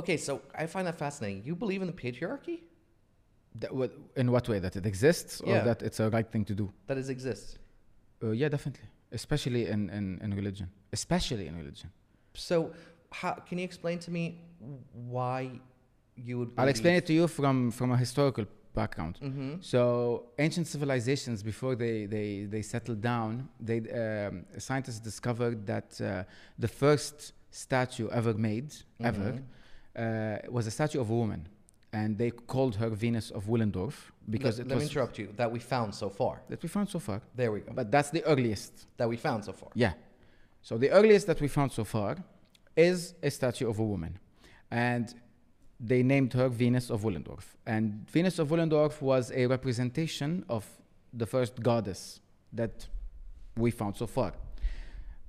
[0.00, 1.42] Okay, so I find that fascinating.
[1.48, 2.58] You believe in the patriarchy
[3.62, 3.90] That, what,
[4.22, 4.58] in what way?
[4.66, 5.64] That it exists or Yeah.
[5.70, 6.66] that it's a right thing to do?
[6.88, 7.48] that it exists.
[8.22, 8.88] Uh, yeah, definitely.
[9.20, 10.66] Especially in, in, in religion.
[10.98, 11.88] Especially in religion.
[12.48, 12.56] So,
[13.20, 14.24] how, can you explain to me
[15.16, 15.40] why
[16.26, 16.50] you would?
[16.58, 18.46] I'll explain it to you from, from a historical
[18.80, 19.14] background.
[19.22, 19.54] Mm-hmm.
[19.72, 19.82] So
[20.38, 26.04] ancient civilizations, before they, they, they settled down, they, um, scientists discovered that uh,
[26.64, 27.16] the first
[27.50, 28.68] statue ever made,
[29.10, 29.30] ever,
[29.96, 31.48] uh, was a statue of a woman.
[31.92, 33.94] And they called her Venus of Willendorf
[34.28, 35.28] because let, let me interrupt you.
[35.36, 36.40] That we found so far.
[36.48, 37.20] that we found so far.
[37.34, 37.72] There we go.
[37.74, 38.86] But that's the earliest.
[38.96, 39.70] that we found so far.
[39.74, 39.94] Yeah.
[40.62, 42.16] So the earliest that we found so far
[42.76, 44.18] is a statue of a woman.
[44.70, 45.12] And
[45.80, 47.56] they named her Venus of Willendorf.
[47.66, 50.66] And Venus of Willendorf was a representation of
[51.12, 52.20] the first goddess
[52.52, 52.86] that
[53.56, 54.34] we found so far.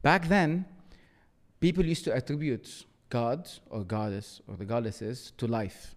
[0.01, 0.65] Back then,
[1.59, 2.85] people used to attribute
[3.19, 3.39] God
[3.69, 5.95] or goddess or the goddesses to life.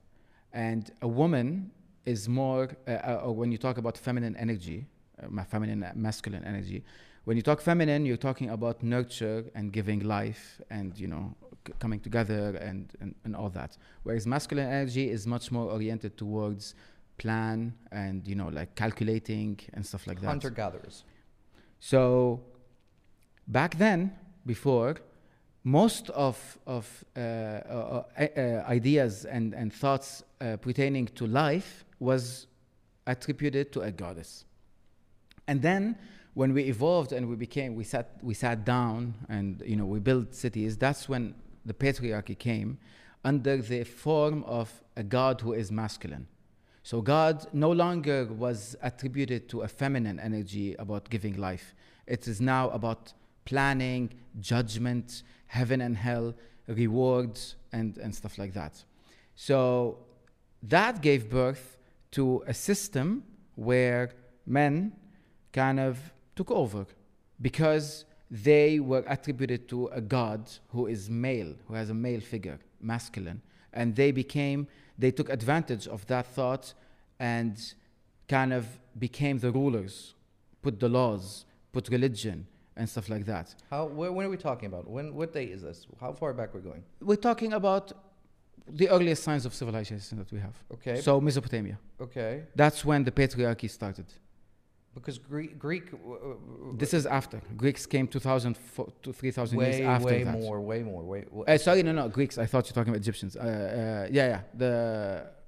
[0.53, 1.71] And a woman
[2.05, 4.79] is more, uh, uh, or when you talk about feminine energy,
[5.23, 6.79] uh, feminine, uh, masculine energy,
[7.27, 11.25] when you talk feminine, you're talking about nurture and giving life and, you know,
[11.67, 13.71] c- coming together and, and, and all that.
[14.03, 16.75] Whereas masculine energy is much more oriented towards
[17.17, 20.27] plan and, you know, like calculating and stuff like that.
[20.27, 21.05] Hunter gatherers.
[21.81, 21.97] So
[23.49, 24.13] back then,
[24.45, 24.97] before,
[25.65, 31.85] most of, of uh, uh, uh, uh, ideas and, and thoughts uh, pertaining to life
[31.99, 32.47] was
[33.07, 34.45] attributed to a goddess.
[35.49, 35.97] And then
[36.35, 40.01] when we evolved and we became, we sat, we sat down and you know, we
[40.01, 41.35] built cities, that's when
[41.65, 42.79] the patriarchy came
[43.25, 46.27] under the form of a God who is masculine.
[46.83, 51.75] So God no longer was attributed to a feminine energy about giving life.
[52.07, 53.15] It is now about
[53.47, 55.23] planning, judgment,
[55.55, 56.35] heaven and hell,
[56.67, 58.75] rewards, and, and stuff like that.
[59.37, 59.99] So
[60.63, 61.79] that gave birth
[62.17, 63.23] to a system
[63.55, 64.11] where
[64.47, 64.93] men
[65.53, 65.99] kind of
[66.35, 66.87] took over
[67.41, 70.41] because they were attributed to a god
[70.73, 73.41] who is male, who has a male figure, masculine.
[73.73, 74.67] And they became,
[74.99, 76.75] they took advantage of that thought
[77.21, 77.55] and
[78.29, 78.67] kind of
[78.99, 80.15] became the rulers,
[80.63, 82.47] put the laws, put religion,
[82.77, 83.55] and stuff like that.
[83.71, 83.87] How?
[83.89, 84.89] Wh- when are we talking about?
[84.89, 85.15] When?
[85.15, 85.87] What date is this?
[86.01, 86.83] How far back we're going?
[87.01, 87.93] We're talking about
[88.67, 90.55] the earliest signs of civilization that we have.
[90.73, 91.01] Okay.
[91.01, 91.79] So, Mesopotamia.
[92.01, 92.45] okay.
[92.57, 94.07] That's when the patriarchy started.
[94.95, 95.87] Because Greek, Greek,
[96.79, 97.41] This is after.
[97.57, 98.57] Greeks came 2000
[99.03, 100.39] to 3000 years after way that.
[100.41, 101.23] more, way more, way.
[101.23, 102.39] w- Uh, sorry, no, no, Greeks.
[102.39, 103.37] I thought you were talking about Egyptians.
[103.37, 104.41] Uh, uh, yeah, yeah.
[104.57, 104.75] The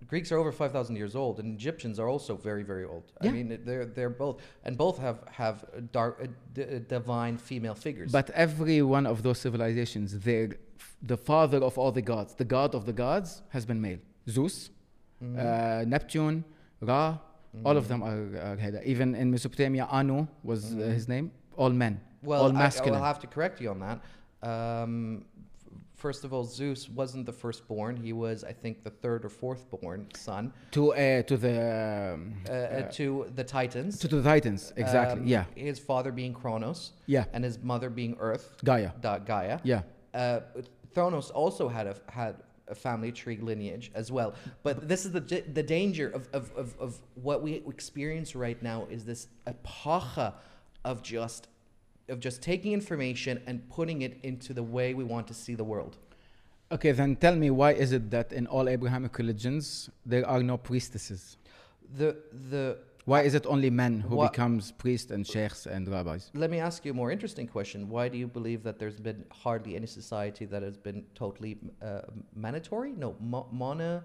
[0.09, 3.05] Greeks are over five thousand years old, and Egyptians are also very, very old.
[3.23, 3.29] yeah.
[3.31, 5.57] I mean, they're they're both, and both have have
[5.93, 6.27] dark, uh,
[6.57, 8.11] d- uh, divine female figures.
[8.13, 10.45] but every one of those civilizations, their
[11.13, 14.01] the father of all the gods, the god of the gods, has been male.
[14.29, 14.71] Zeus,
[15.23, 15.37] Mhm.
[15.39, 16.45] uh, Neptune,
[16.81, 17.19] Ra,
[17.65, 17.89] all of Mhm.
[17.89, 18.83] them are.
[18.85, 20.93] Even in Mesopotamia, Anu was uh, Mhm.
[20.95, 21.31] his name.
[21.57, 22.01] All men.
[22.23, 23.99] Well, all I, I will have to correct you on that.
[24.43, 25.25] Um,
[25.67, 27.97] f- first of all, Zeus wasn't the firstborn.
[27.97, 32.35] He was, I think, the third or fourth born son to uh, to the um,
[32.49, 33.99] uh, uh, to the Titans.
[34.01, 34.73] to the Titans.
[34.77, 35.21] Exactly.
[35.23, 35.45] Um, yeah.
[35.55, 37.25] His father being Kronos Yeah.
[37.33, 38.91] and his mother being Earth, Gaia.
[39.01, 39.59] da- Gaia.
[39.65, 39.83] Yeah.
[40.15, 40.41] Uh,
[40.95, 42.35] Kronos also had a had
[42.75, 44.35] family tree lineage as well.
[44.63, 48.87] But this is the the danger of, of, of, of what we experience right now
[48.91, 50.35] is this epocha
[50.85, 51.49] of just
[52.09, 55.65] of just taking information and putting it into the way we want to see the
[55.65, 55.97] world.
[56.71, 60.57] Okay, then tell me why is it that in all Abrahamic religions there are no
[60.57, 61.37] priestesses?
[61.97, 62.17] The
[62.51, 66.31] the Why is it only men who becomes priests and sheikhs and rabbis?
[66.35, 67.89] let me ask you a more interesting question.
[67.89, 72.01] Why do you believe that there's been hardly any society that has been totally uh,
[72.35, 72.91] mandatory?
[73.05, 74.03] No, mo- mona,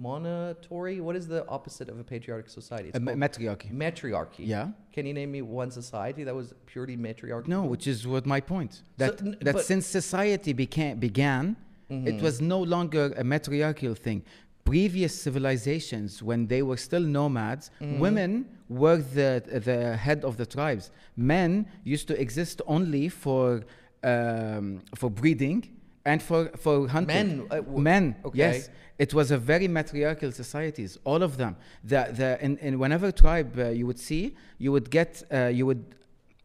[0.00, 1.00] monatory.
[1.00, 2.88] What is the opposite of a patriotic society?
[2.88, 3.70] It's A ma- matriarchy.
[3.70, 4.44] matriarchy.
[4.44, 4.70] Yeah.
[4.92, 7.48] Can you name me one society that was purely matriarchal?
[7.48, 8.82] No, which is what my point.
[8.96, 11.56] That n- that since society became began,
[11.88, 12.22] it Mhm.
[12.22, 14.24] was no longer a matriarchal thing.
[14.64, 17.98] Previous civilizations, when they were still nomads, Mhm.
[17.98, 20.90] women were the the head of the tribes.
[21.16, 23.62] Men used to exist only for
[24.04, 25.64] um, for breeding
[26.04, 27.38] and for for hunting.
[27.38, 27.46] Men.
[27.50, 28.38] uh, Men, okay.
[28.38, 28.70] yes.
[28.98, 31.56] It was a very matriarchal societies, all of them.
[31.82, 35.66] The, the, in, in whenever tribe uh, you would see, you would get, uh, you
[35.66, 35.82] would,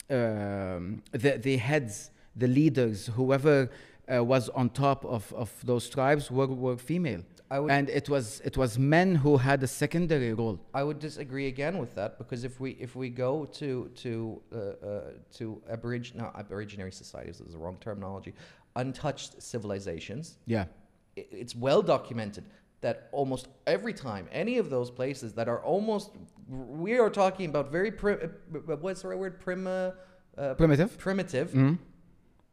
[0.10, 3.70] um, the, the heads, the leaders, whoever
[4.12, 7.22] uh, was on top of, of those tribes were, were female.
[7.50, 10.60] I would And it was, it was men who had a secondary role.
[10.74, 14.58] I would disagree again with that because if we if we go to to uh,
[14.58, 15.02] uh,
[15.38, 18.34] to aboriginal no, aboriginary societies is the wrong terminology,
[18.76, 20.66] untouched civilizations, Yeah.
[21.18, 22.44] i- it's well documented
[22.82, 26.12] that almost every time any of those places that are almost
[26.50, 29.96] we are talking about very pri- uh, what's the right word prima
[30.38, 30.98] uh, Primitive.
[30.98, 31.78] primitive Mhm.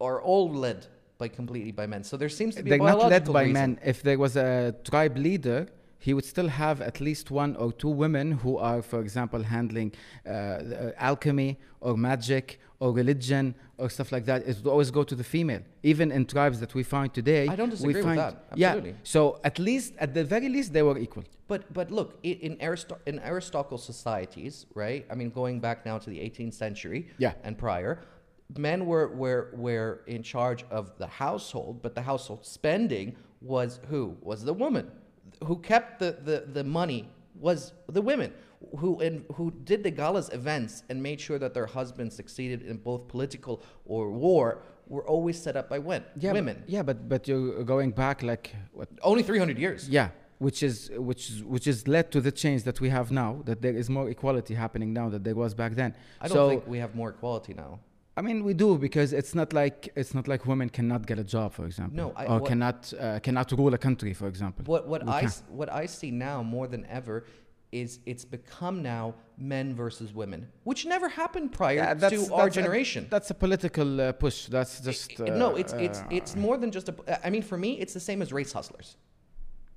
[0.00, 0.86] are all led
[1.18, 2.02] by completely by men.
[2.04, 3.52] So there seems to be They're a not led by reason.
[3.52, 3.78] men.
[3.84, 5.66] If there was a tribe leader,
[5.98, 9.92] he would still have at least one or two women who are, for example, handling
[10.26, 14.42] uh, uh, alchemy or magic or religion or stuff like that.
[14.46, 15.62] It would always go to the female.
[15.82, 18.44] Even in tribes that we find today, I don't we disagree with that.
[18.52, 18.90] Absolutely.
[18.90, 18.96] Yeah.
[19.02, 21.24] So at least, at the very least, they were equal.
[21.46, 25.06] But but look, in Aristo- in Aristotle societies, right?
[25.10, 27.32] I mean, going back now to the 18th century Yeah.
[27.44, 27.98] and prior,
[28.56, 34.16] men were were were in charge of the household, but the household spending was who
[34.20, 34.90] was the woman,
[35.44, 37.08] who kept the the, the money
[37.38, 38.32] was the women.
[38.78, 42.78] Who and who did the galas events and made sure that their husbands succeeded in
[42.78, 46.64] both political or war were always set up by when Yeah, but- women.
[46.66, 49.86] yeah, but but you're going back like what Only 300 years.
[49.88, 50.08] Yeah,
[50.38, 53.42] which is which is which is led to the change that we have now.
[53.44, 55.94] That there is more equality happening now than there was back then.
[56.22, 57.80] I don't so, think we have more equality now.
[58.16, 61.24] I mean, we do because it's not like it's not like women cannot get a
[61.24, 64.64] job, for example, No, I- or what- cannot uh, cannot rule a country, for example.
[64.66, 65.26] What what We I
[65.60, 67.24] what I see now more than ever
[67.72, 72.44] is it's become now men versus women, which never happened prior Yeah, to that's- our
[72.44, 73.06] that's a- generation.
[73.10, 74.46] That's a political uh, push.
[74.46, 76.94] That's just uh, no, it's it's uh, it's more than just a.
[77.26, 78.96] I mean, for me, it's the same as race hustlers,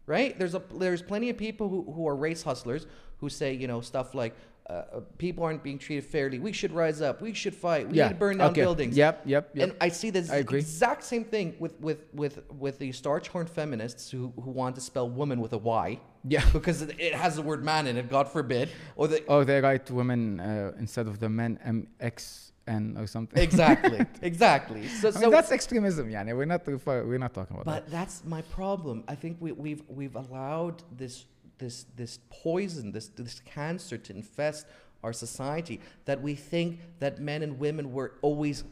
[0.06, 0.38] right?
[0.38, 2.86] There's a there's plenty of people who who are race hustlers
[3.20, 4.36] who say you know stuff like.
[4.70, 6.40] Uh, uh, people aren't being treated fairly.
[6.40, 7.22] We should rise up.
[7.22, 7.88] We should fight.
[7.88, 8.08] We yeah.
[8.08, 8.62] need to burn down okay.
[8.62, 8.98] buildings.
[8.98, 9.70] Yep, yep, yep.
[9.70, 14.12] And I see this I exact same thing with with with with the starch-horn feminists
[14.12, 16.00] who who want to spell woman with a Y.
[16.28, 16.44] Yeah.
[16.54, 18.10] Because it, has the word man in it.
[18.10, 18.70] God forbid.
[18.98, 23.08] Or the or they write women uh, instead of the men M X N or
[23.08, 23.42] something.
[23.42, 24.88] exactly exactly.
[24.88, 26.24] So I so mean, that's extremism, yeah.
[26.34, 27.84] We're not we're not talking about that.
[27.86, 29.06] But that's my problem.
[29.08, 31.26] I think we, we've we've allowed this
[31.58, 34.66] this this poison, this this cancer to infest
[35.04, 38.64] our society that we think that men and women were always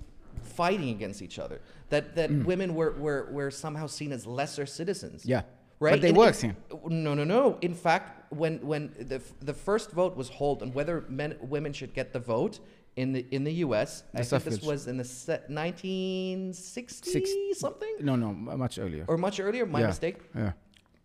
[0.44, 1.62] fighting against each other.
[1.90, 5.24] That that women were, were were somehow seen as lesser citizens.
[5.24, 5.30] Mm.
[5.30, 5.42] Yeah.
[5.80, 5.92] Right.
[5.94, 6.56] But they were seen.
[6.88, 7.58] No, no, no.
[7.62, 11.94] In fact, when when the the first vote was held on whether men women should
[11.94, 12.60] get the vote
[12.96, 17.60] in the in the U.S., The I think this was in the se- 1960 Six-
[17.60, 19.06] something No, no, much earlier.
[19.08, 19.66] or much earlier.
[19.66, 19.88] My Yeah.
[19.88, 20.18] mistake.
[20.36, 20.54] yeah.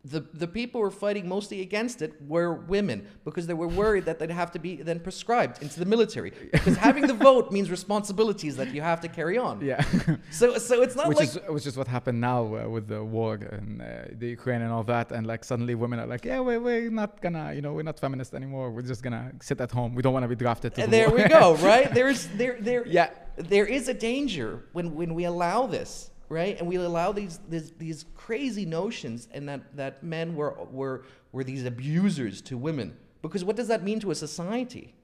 [0.02, 4.06] The the people who were fighting mostly against it were women because they were worried
[4.06, 7.70] that they'd have to be then prescribed into the military because having the vote means
[7.70, 9.60] responsibilities that you have to carry on.
[9.60, 9.84] Yeah.
[10.30, 13.02] So so it's not which like is which is what happened now uh, with the
[13.04, 13.86] war and uh,
[14.22, 17.20] the Ukraine and all that, and like suddenly women are like, yeah, we're, we're not
[17.20, 18.66] gonna, you know, we're not feminist anymore.
[18.70, 19.90] We're just gonna sit at home.
[19.96, 21.18] We don't want to be drafted to the there war.
[21.18, 21.44] we go.
[21.72, 23.10] Right there's there there Yeah.
[23.54, 25.92] there is a danger when when we allow this
[26.30, 26.58] right?
[26.58, 31.44] And we allow these these, these crazy notions and that that men were were were
[31.44, 32.96] these abusers to women.
[33.20, 34.94] Because what does that mean to a society?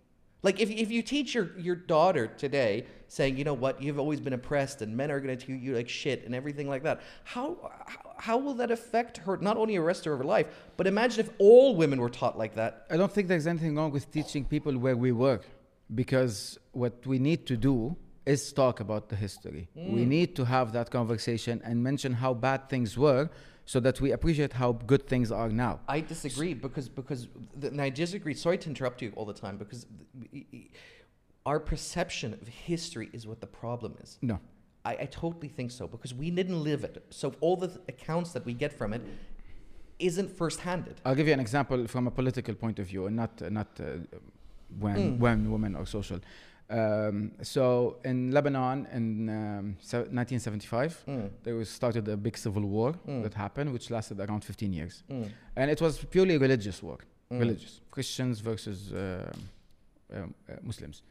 [0.42, 3.82] Like if, if you teach your, your daughter today saying you know what?
[3.82, 6.68] You've always been oppressed and men are going to treat you like shit and everything
[6.68, 7.56] like that how,
[7.86, 10.46] how how will that affect her not only the rest of her life
[10.76, 12.86] but imagine if all women were taught like that?
[12.90, 15.40] I don't think there's anything wrong with teaching people where we were,
[15.94, 17.96] because what we need to do
[18.26, 19.68] is talk about the history.
[19.74, 23.30] We need to have that conversation and mention how bad things were,
[23.64, 25.80] so that we appreciate how good things are now.
[25.88, 27.28] I disagree because because
[27.60, 28.34] the, and I disagree.
[28.34, 29.86] Sorry to interrupt you all the time because
[31.44, 34.18] our perception of history is what the problem is.
[34.22, 34.38] No.
[34.84, 37.04] I, I totally think so because we didn't live it.
[37.10, 39.02] So all the th- accounts that we get from it
[39.98, 41.00] isn't first-handed.
[41.04, 43.68] I'll give you an example from a political point of view, and not uh, not
[43.80, 43.84] uh,
[44.78, 45.18] when Mm.
[45.18, 46.18] when women are social.
[46.68, 52.92] Um, so in Lebanon in um, 1975, Mm, there was started a big civil war
[53.06, 53.22] Mm.
[53.22, 56.98] that happened, which lasted around 15 years, mm, and it was purely religious war,
[57.30, 57.38] mm.
[57.38, 58.98] religious Christians versus uh,
[60.12, 61.02] um, uh, Muslims,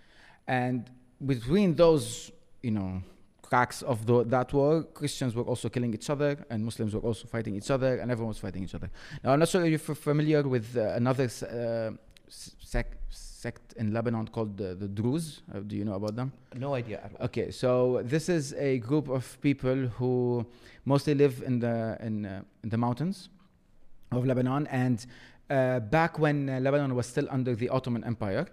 [0.47, 0.89] and
[1.25, 2.31] between those,
[2.61, 3.01] you know.
[3.51, 7.27] Cracks of the, that war, Christians were also killing each other, and Muslims were also
[7.27, 8.89] fighting each other, and everyone was fighting each other.
[9.23, 11.29] Now, I'm not sure if you're familiar with uh, another
[12.27, 15.41] s- uh, sec- sect in Lebanon called the, the Druze.
[15.53, 16.31] Uh, do you know about them?
[16.55, 17.25] No idea at all.
[17.25, 20.45] Okay, so this is a group of people who
[20.85, 23.29] mostly live in the in, uh, in the mountains
[24.11, 25.05] of Lebanon, and
[25.49, 28.47] uh, back when uh, Lebanon was still under the Ottoman Empire,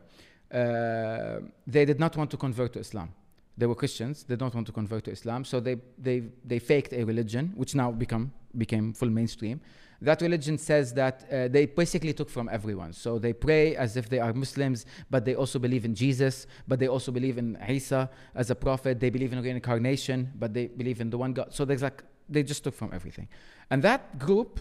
[0.53, 3.09] uh, they did not want to convert to Islam.
[3.57, 4.25] They were Christians.
[4.25, 7.75] They don't want to convert to Islam, so they they they faked a religion, which
[7.75, 9.61] now become became full mainstream.
[10.03, 12.93] That religion says that uh, they basically took from everyone.
[12.93, 16.79] So they pray as if they are Muslims, but they also believe in Jesus, but
[16.79, 18.99] they also believe in Isa as a prophet.
[18.99, 21.55] They believe in reincarnation, but they believe in the one God.
[21.55, 23.29] So there's like they just took from everything.
[23.71, 24.61] And that group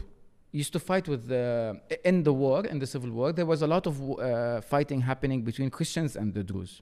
[0.51, 3.67] used to fight with the, in the war, in the civil war, there was a
[3.67, 6.81] lot of uh, fighting happening between Christians and the Druze.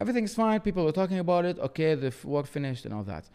[0.00, 3.28] Everything's fine, people were talking about it, okay, the war finished and all that.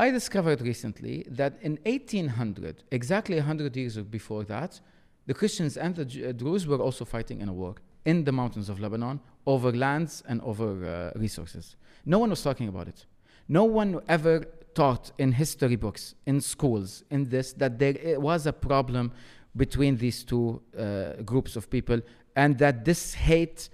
[0.00, 4.80] I discovered recently that in 1800, exactly 100 years before that,
[5.26, 7.74] the Christians and the J- uh, Druze were also fighting in a war
[8.04, 11.74] in the mountains of Lebanon over lands and over uh, resources.
[12.06, 13.06] No one was talking about it.
[13.48, 18.52] No one ever taught in history books, in schools, in this, that there was a
[18.52, 19.10] problem
[19.56, 22.00] between these two uh, groups of people
[22.36, 23.68] and that this hate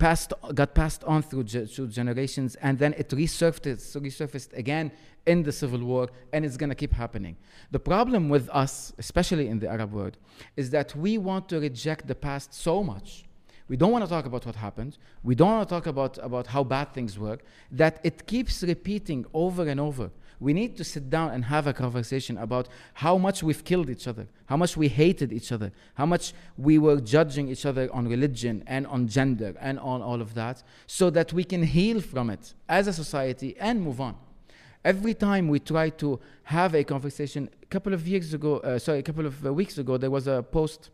[0.00, 4.90] passed, got passed on through, ge- through generations and then it resurfaced, resurfaced again
[5.26, 7.36] in the civil war and it's going to keep happening.
[7.70, 10.16] The problem with us, especially in the Arab world,
[10.56, 13.24] is that we want to reject the past so much.
[13.68, 14.98] We don't want to talk about what happened.
[15.22, 17.38] We don't want to talk about, about how bad things were,
[17.70, 20.10] that it keeps repeating over and over.
[20.40, 24.08] We need to sit down and have a conversation about how much we've killed each
[24.08, 28.08] other, how much we hated each other, how much we were judging each other on
[28.08, 32.30] religion and on gender and on all of that, so that we can heal from
[32.30, 34.16] it as a society and move on.
[34.82, 39.00] Every time we try to have a conversation, a couple of years ago, uh, sorry,
[39.00, 40.88] a couple of uh, weeks ago, there was a post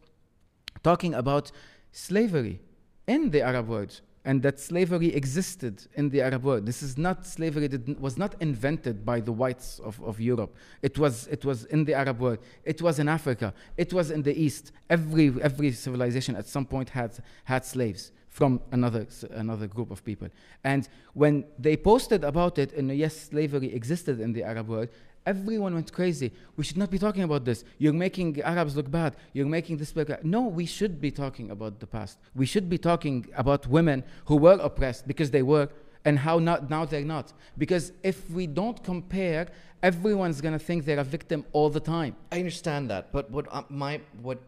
[0.83, 1.53] talking about
[1.93, 2.61] slavery
[3.07, 6.67] in the Arab world and that slavery existed in the Arab world.
[6.67, 10.53] This is not slavery that was not invented by the whites of, of Europe.
[10.83, 12.39] It was, it was in the Arab world.
[12.65, 13.55] It was in Africa.
[13.77, 14.73] It was in the East.
[14.91, 20.29] Every, every civilization at some point had, had slaves from another, another group of people.
[20.65, 24.89] And when they posted about it, and yes, slavery existed in the Arab world,
[25.27, 26.33] everyone went crazy.
[26.57, 27.65] We should not be talking about this.
[27.79, 29.17] You're making Arabs look bad.
[29.33, 30.09] You're making this look.
[30.09, 30.25] Bad.
[30.25, 32.19] No, we should be talking about the past.
[32.35, 35.69] We should be talking about women who were oppressed because they were,
[36.05, 37.33] and how not, now they're not.
[37.59, 39.49] Because if we don't compare,
[39.83, 42.15] everyone's gonna think they're a victim all the time.
[42.31, 44.39] I understand that, but what uh, my what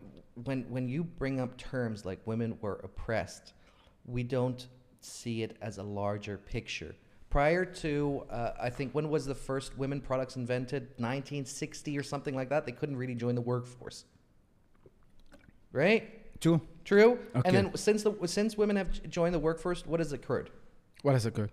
[0.45, 3.53] when when you bring up terms like women were oppressed,
[4.07, 4.69] we don't
[5.01, 6.95] see it as a larger picture.
[7.31, 10.83] Prior to, uh, I think, when was the first women products invented?
[10.97, 12.65] 1960 or something like that.
[12.65, 14.05] They couldn't really join the workforce,
[15.73, 16.09] right?
[16.41, 16.61] True.
[16.85, 17.19] True.
[17.37, 17.43] Okay.
[17.45, 20.51] And then since the since women have joined the workforce, what has occurred?
[21.03, 21.51] What has occurred?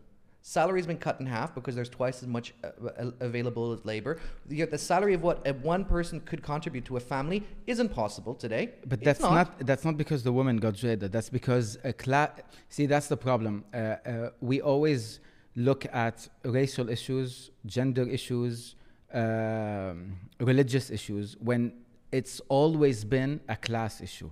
[0.48, 4.20] Salary's been cut in half because there's twice as much uh, uh, available labor.
[4.46, 8.74] The, the salary of what one person could contribute to a family isn't possible today.
[8.86, 9.66] But It's that's not.
[9.66, 11.12] that's not because the woman got traded.
[11.12, 12.30] That's because a class.
[12.70, 13.66] See, that's the problem.
[13.74, 15.20] Uh, uh, we always
[15.56, 18.76] look at racial issues, gender issues,
[19.14, 21.74] um, religious issues when
[22.12, 24.30] it's always been a class issue.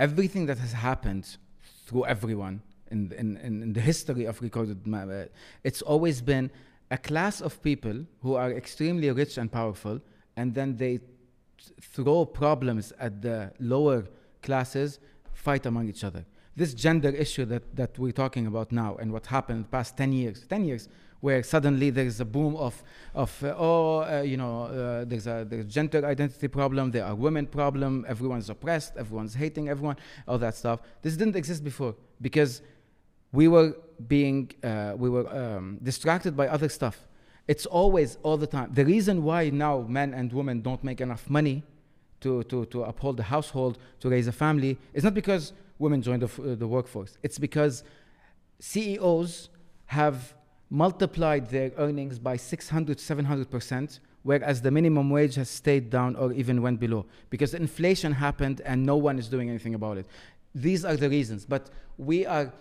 [0.00, 1.36] Everything that has happened
[1.86, 5.24] through everyone in, in, in the history of recorded, uh,
[5.62, 6.50] it's always been
[6.90, 10.00] a class of people who are extremely rich and powerful,
[10.36, 11.00] and then they
[11.80, 14.04] throw problems at the lower
[14.42, 14.98] classes
[15.32, 16.24] fight among each other.
[16.56, 19.96] This gender issue that, that we're talking about now and what happened in the past
[19.96, 20.88] 10 years, 10 years,
[21.20, 22.82] where suddenly there's a boom of,
[23.14, 27.14] of uh, oh, uh, you know, uh, there's a there's gender identity problem, there are
[27.14, 29.96] women problem, everyone's oppressed, everyone's hating everyone,
[30.28, 30.80] all that stuff.
[31.00, 32.60] This didn't exist before because
[33.32, 33.74] we were
[34.06, 37.08] being, uh, we were um, distracted by other stuff.
[37.48, 38.72] It's always all the time.
[38.74, 41.62] The reason why now men and women don't make enough money
[42.20, 46.22] to, to, to uphold the household, to raise a family, is not because women joined
[46.22, 47.16] the, uh, the workforce.
[47.22, 47.82] It's because
[48.60, 49.48] CEOs
[49.86, 50.34] have
[50.70, 56.62] multiplied their earnings by 600, 700%, whereas the minimum wage has stayed down or even
[56.62, 60.06] went below because inflation happened and no one is doing anything about it.
[60.54, 61.44] These are the reasons.
[61.44, 62.52] But we are,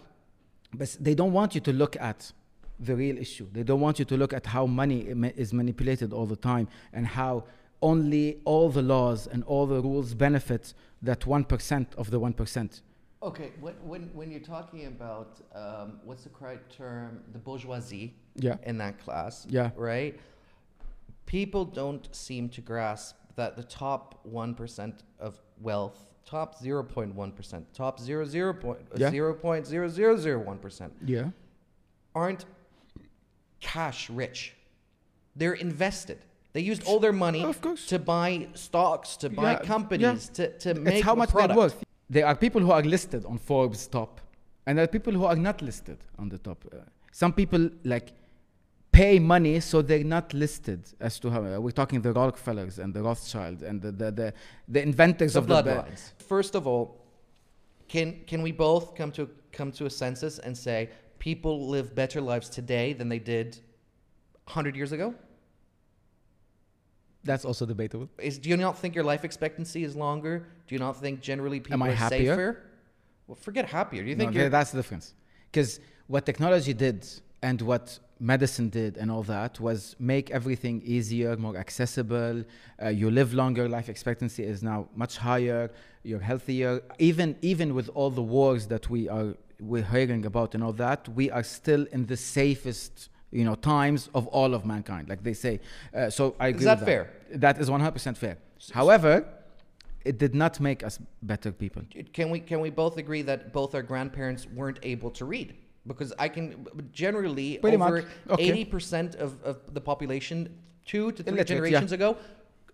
[0.73, 2.31] but they don't want you to look at
[2.79, 3.47] the real issue.
[3.51, 5.01] They don't want you to look at how money
[5.37, 7.45] is manipulated all the time and how
[7.81, 12.81] only all the laws and all the rules benefit that 1% of the 1%.
[13.23, 18.57] Okay, when, when, when you're talking about um, what's the correct term, the bourgeoisie Yeah.
[18.63, 19.71] in that class, Yeah.
[19.77, 20.19] right?
[21.25, 28.25] People don't seem to grasp that the top 1% of wealth, top 0.1%, top 0,
[28.25, 29.09] 0, point, uh, Yeah.
[29.09, 31.29] 0.0001% Yeah.
[32.13, 32.45] aren't
[33.61, 34.53] cash rich.
[35.35, 36.19] They're invested.
[36.51, 37.43] They used all their money
[37.87, 41.47] to buy stocks, to buy Yeah, companies, to, to make it's how much product.
[41.53, 41.82] they're worth.
[42.09, 44.21] There are people who are listed on Forbes top,
[44.65, 46.63] and there are people who are not listed on the top.
[46.71, 46.77] Uh,
[47.11, 48.13] some people like
[48.91, 52.93] pay money so they're not listed as to how uh, we're talking the Rockefellers and
[52.93, 54.33] the Rothschild and the the, the,
[54.67, 56.11] the inventors the of the ba- bloodlines.
[56.19, 57.01] First of all,
[57.87, 62.21] can can we both come to come to a census and say people live better
[62.21, 63.57] lives today than they did
[64.45, 65.13] 100 years ago?
[67.23, 68.09] That's also debatable.
[68.17, 70.45] Is do you not think your life expectancy is longer?
[70.67, 72.35] Do you not think generally people Am I are happier?
[72.35, 72.63] safer?
[73.27, 74.03] Well, forget happier.
[74.03, 75.13] Do you think no, that's the difference.
[75.49, 77.07] Because what technology did
[77.41, 82.43] and what medicine did and all that was make everything easier, more accessible.
[82.81, 83.67] Uh, you live longer.
[83.67, 85.71] Life expectancy is now much higher.
[86.03, 86.81] You're healthier.
[86.99, 91.07] Even even with all the wars that we are we're hearing about and all that,
[91.09, 95.33] we are still in the safest you know times of all of mankind, like they
[95.33, 95.59] say.
[95.93, 96.59] Uh, so I agree.
[96.59, 97.09] Is that with fair?
[97.35, 98.37] That is 100% fair.
[98.71, 99.25] However,
[100.05, 101.83] it did not make us better people.
[102.13, 105.55] can we can we both agree that both our grandparents weren't able to read?
[105.85, 108.05] Because I can generally Pretty over.
[108.29, 108.43] Okay.
[108.43, 110.49] eighty percent of, of the population
[110.85, 111.55] two to three Illiterate, yeah.
[111.55, 112.17] generations ago,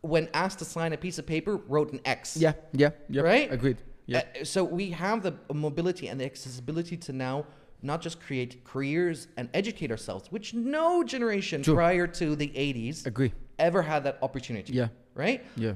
[0.01, 2.37] when asked to sign a piece of paper, wrote an X.
[2.37, 3.21] Yeah, yeah, yeah.
[3.21, 3.51] Right?
[3.51, 3.77] Agreed.
[4.05, 4.23] Yeah.
[4.41, 7.45] Uh, so we have the mobility and the accessibility to now
[7.81, 11.75] not just create careers and educate ourselves, which no generation True.
[11.75, 13.33] prior to the 80s Agree.
[13.57, 14.73] ever had that opportunity.
[14.73, 14.87] Yeah.
[15.15, 15.45] Right?
[15.55, 15.73] Yeah.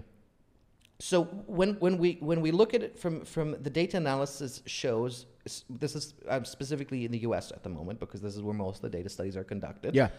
[0.99, 5.25] So when, when we when we look at it from from the data analysis shows
[5.69, 7.51] this is uh, specifically in the U.S.
[7.51, 9.93] at the moment because this is where most of the data studies are conducted.
[9.93, 10.09] Yeah.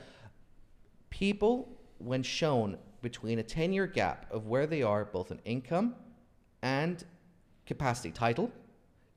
[1.09, 5.95] People, when shown between a ten-year gap of where they are both in income
[6.63, 7.03] and
[7.65, 8.51] capacity title,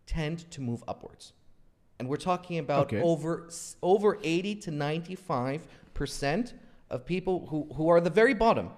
[0.05, 1.33] tend to move upwards,
[1.99, 3.01] and we're talking about Okay.
[3.01, 3.49] over
[3.81, 5.61] over eighty to ninety-five
[5.93, 6.53] percent
[6.89, 8.69] of people who who are the very bottom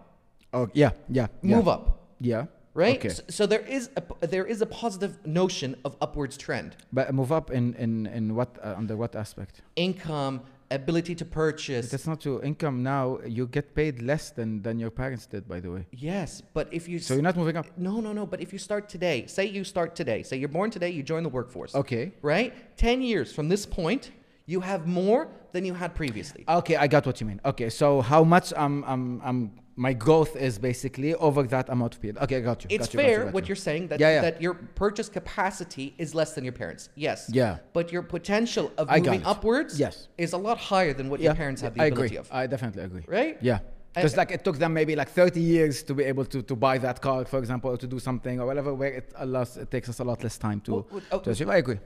[0.52, 1.28] Oh, yeah, yeah.
[1.44, 1.56] yeah.
[1.58, 2.00] move up.
[2.20, 2.46] Yeah.
[2.74, 2.98] right?
[2.98, 3.10] Okay.
[3.10, 6.76] S- So, there is a there is a positive notion of upwards trend.
[6.92, 9.62] But move up in in in what uh, under what aspect?
[9.76, 11.90] Income, ability to purchase.
[11.90, 13.20] That's not your income now.
[13.26, 15.86] You get paid less than than your parents did, by the way.
[15.92, 17.66] yes, but if you So you're not moving up.
[17.78, 20.70] no no no, but if you start today, say you start today, say you're born
[20.72, 22.12] today, you join the workforce, Okay.
[22.22, 22.54] right?
[22.78, 24.12] Ten years from this point,
[24.46, 26.44] you have more than you had previously.
[26.48, 27.40] Okay, I got what you mean.
[27.46, 29.40] Okay, so how much I'm I'm I'm
[29.80, 32.18] my growth is basically over that amount of period.
[32.26, 32.68] Okay, I got you.
[32.70, 33.50] It's got you, got you, fair got what you.
[33.50, 34.22] you're saying that Yeah, yeah.
[34.28, 36.90] that your purchase capacity is less than your parents.
[36.96, 37.20] Yes.
[37.32, 37.58] Yeah.
[37.78, 40.10] But your potential of I moving upwards Yes.
[40.18, 42.18] is a lot higher than what Yeah, your parents have the I ability agree.
[42.18, 42.30] of.
[42.32, 43.06] I definitely agree.
[43.08, 43.38] Right?
[43.42, 43.60] Yeah.
[43.96, 46.78] Because like it took them maybe like 30 years to be able to, to buy
[46.78, 48.74] that car, for example, or to do something or whatever.
[48.74, 51.32] Where it a lot, it takes us a lot less time to, well, oh, to
[51.32, 51.50] achieve.
[51.50, 51.80] I agree.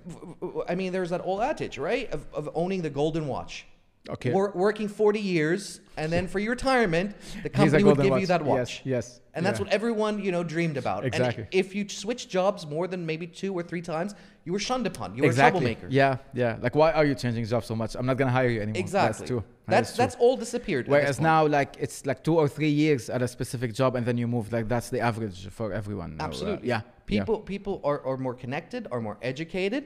[0.67, 3.65] I mean, there's that old adage, right, of, of owning the golden watch.
[4.09, 4.31] Okay.
[4.31, 8.43] Wor- working 40 years, and then for your retirement, the company would give you that
[8.43, 8.81] watch.
[8.83, 9.05] Yes.
[9.05, 9.19] Yes.
[9.33, 9.65] And that's yeah.
[9.65, 11.05] what everyone, you know, dreamed about.
[11.05, 11.43] Exactly.
[11.43, 14.13] And if you switch jobs more than maybe two or three times,
[14.43, 15.15] you were shunned upon.
[15.15, 15.59] You were exactly.
[15.59, 15.87] a troublemaker.
[15.89, 16.17] Yeah.
[16.33, 16.57] Yeah.
[16.61, 17.95] Like, why are you changing jobs so much?
[17.95, 18.79] I'm not gonna hire you anymore.
[18.79, 19.19] Exactly.
[19.19, 19.43] That's true.
[19.67, 20.89] That That's that's all disappeared.
[20.89, 24.17] Whereas now, like it's like two or three years at a specific job, and then
[24.17, 24.51] you move.
[24.51, 26.17] Like that's the average for everyone.
[26.17, 26.67] now, uh, Absolutely.
[26.67, 26.81] yeah.
[27.05, 29.85] People people are, are more connected, are more educated.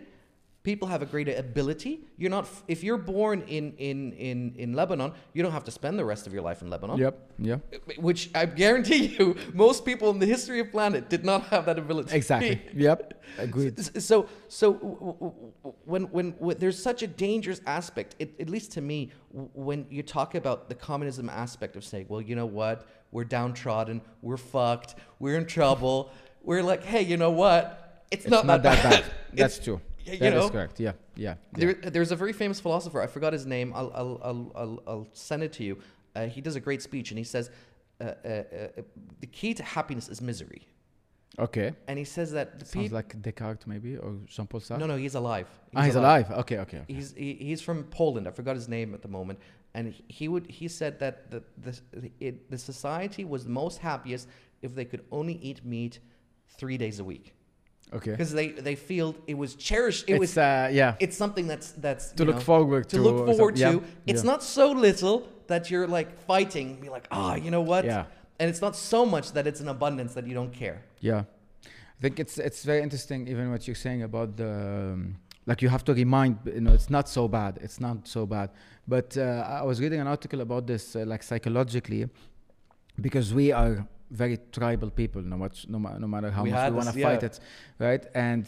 [0.68, 2.02] People have a greater ability.
[2.18, 5.98] You're not if you're born in, in, in, in Lebanon, you don't have to spend
[5.98, 6.98] the rest of your life in Lebanon.
[6.98, 7.32] Yep.
[7.40, 7.54] Yeah.
[7.74, 11.68] Uh, which I guarantee you, most people in the history of planet did not have
[11.68, 12.14] that ability.
[12.14, 12.62] Exactly.
[12.76, 13.24] yep.
[13.38, 13.80] Agreed.
[14.04, 14.74] So, so
[15.86, 20.04] when, when, when there's such a dangerous aspect, it, at least to me, when you
[20.04, 24.96] talk about the communism aspect of saying, well, you know what, we're downtrodden, we're fucked,
[25.20, 26.12] we're in trouble,
[26.44, 29.00] we're like, hey, you know what, it's, It's not, not that bad.
[29.34, 29.80] It's- That's true.
[30.14, 30.80] You That is know, correct.
[30.80, 30.94] Yeah.
[31.16, 31.36] Yeah.
[31.56, 31.74] yeah.
[31.74, 33.02] there, there's a very famous philosopher.
[33.02, 33.74] I forgot his name.
[33.76, 35.78] I'll, I'll, I'll, I'll, I'll send it to you.
[36.16, 37.52] Uh, he does a great speech, and he says,
[38.02, 38.68] uh, uh, uh,
[39.20, 40.68] "The key to happiness is misery."
[41.40, 41.74] Okay.
[41.88, 44.80] And he says that the Sounds like Descartes, maybe, or Jean Paul Sartre.
[44.80, 45.48] No, no, he's alive.
[45.76, 46.32] Ah, he's alive.
[46.32, 46.58] Okay.
[46.60, 46.80] Okay.
[46.80, 46.94] okay.
[46.94, 48.28] He's he, he's from Poland.
[48.28, 49.40] I forgot his name at the moment,
[49.76, 51.80] and he- he would he said that the the
[52.20, 54.28] it, the society was most happiest
[54.64, 56.00] if they could only eat meat
[56.58, 57.34] three days a week
[57.94, 58.12] Okay.
[58.12, 60.04] because they they feel it was cherished.
[60.10, 60.96] It it's was uh, yeah.
[61.00, 63.62] it's something that's that's To look know, forward to to look forward to.
[63.62, 64.32] yeah, It's yeah.
[64.32, 67.86] not so little that you're like fighting, be like, ah, you know what?
[67.86, 68.06] Yeah.
[68.40, 70.84] And it's not so much that it's an abundance that you don't care.
[71.00, 71.24] Yeah,
[71.66, 73.28] I think it's it's very interesting.
[73.28, 74.52] Even what you're saying about the
[74.94, 77.58] um, like you have to remind you know it's not so bad.
[77.62, 78.50] It's not so bad.
[78.88, 82.10] But uh, I was reading an article about this uh, like psychologically,
[83.02, 85.22] because we are very tribal people.
[85.22, 87.30] No much, no, no matter how We much we want to fight yeah.
[87.30, 87.40] it,
[87.80, 88.06] right?
[88.14, 88.46] And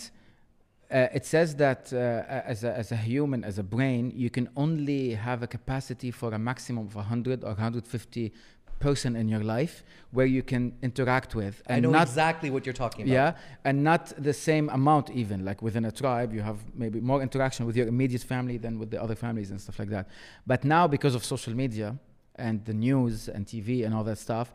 [0.92, 4.50] uh, it says that uh, as, a, as a human, as a brain, you can
[4.56, 8.32] only have a capacity for a maximum of 100 or 150
[8.80, 12.74] person in your life where you can interact with I know not exactly what you're
[12.74, 13.14] talking about.
[13.14, 13.34] yeah
[13.66, 17.66] and not the same amount even like within a tribe you have maybe more interaction
[17.66, 20.08] with your immediate family than with the other families and stuff like that
[20.48, 21.98] but now because of social media
[22.36, 24.54] and the news and tv and all that stuff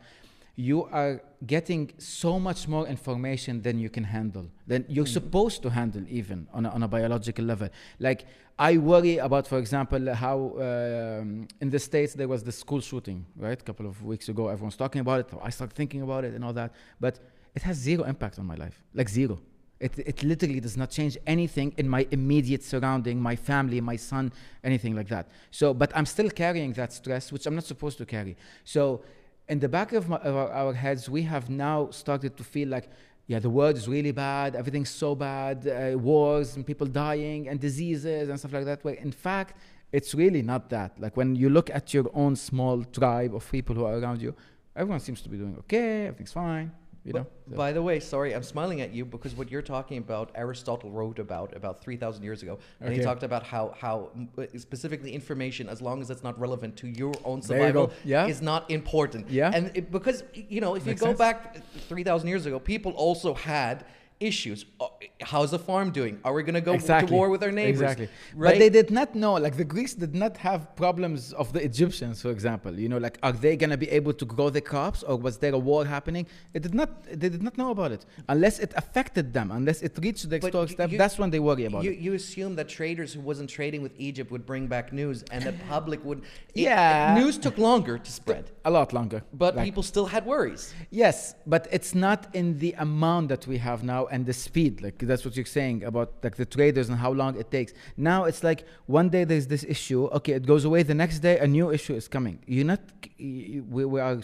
[0.55, 5.13] you are getting so much more information than you can handle, than you're Mm.
[5.13, 7.67] supposed to handle, even on a, on a biological level.
[7.99, 8.25] Like,
[8.57, 13.25] I worry about, for example, how um, in the States there was the school shooting,
[13.35, 13.59] right?
[13.59, 15.27] A couple of weeks ago, everyone's talking about it.
[15.43, 16.71] I start thinking about it and all that.
[17.01, 17.19] But
[17.53, 19.39] it has zero impact on my life, like zero.
[19.81, 24.31] It, it literally does not change anything in my immediate surrounding, my family, my son,
[24.63, 25.27] anything like that.
[25.51, 28.37] So, but I'm still carrying that stress, which I'm not supposed to carry.
[28.63, 29.01] So,
[29.47, 32.69] in the back of, my, of our, our heads, we have now started to feel
[32.69, 32.89] like,
[33.27, 37.59] yeah, the world is really bad, everything's so bad, uh, wars and people dying and
[37.59, 38.83] diseases and stuff like that.
[38.83, 39.57] Where in fact,
[39.91, 40.99] it's really not that.
[40.99, 44.35] Like when you look at your own small tribe of people who are around you,
[44.75, 46.71] everyone seems to be doing okay, everything's fine.
[47.05, 47.27] You know.
[47.51, 50.89] So- By the way, sorry, I'm smiling at you because what you're talking about, Aristotle
[50.89, 55.11] wrote about about three thousand years ago, and he talked about how how uh, specifically
[55.13, 57.91] information, as long as it's not relevant to your own There you survival.
[58.03, 58.25] Yeah.
[58.25, 59.29] is not important.
[59.29, 59.51] Yeah.
[59.53, 61.19] and it, because you know, if Makes you go sense.
[61.19, 63.85] back three thousand years ago, people also had
[64.19, 64.65] issues.
[64.79, 64.87] Uh,
[65.21, 66.19] How's the farm doing?
[66.25, 67.81] Are we going to go to war with our neighbors?
[67.81, 68.09] Exactly.
[68.35, 68.51] Right?
[68.53, 72.21] But they did not know, like the Greeks did not have problems of the Egyptians,
[72.21, 72.77] for example.
[72.77, 75.53] You know, like are they gonna be able to grow the crops or was there
[75.53, 76.27] a war happening?
[76.53, 78.05] It did not they did not know about it.
[78.27, 81.65] Unless it affected them, unless it reached the historic step, you- that's when they worry
[81.65, 81.99] about you, it.
[81.99, 85.53] you assume that traders who wasn't trading with Egypt would bring back news, and the
[85.69, 86.19] public would.
[86.53, 87.15] it- Yeah.
[87.19, 89.23] news took longer to spread, A lot longer.
[89.33, 90.73] but Like- people still had worries.
[90.91, 94.81] Yes, but it's not in the amount that we have now and the speed.
[94.81, 97.73] Like that's what you're saying about like the traders and how long it takes.
[97.97, 100.83] Now it's like one day there's this issue, okay, it goes away.
[100.83, 102.39] The next day a new issue is coming.
[102.45, 102.81] You're not.
[103.19, 104.19] We, we are.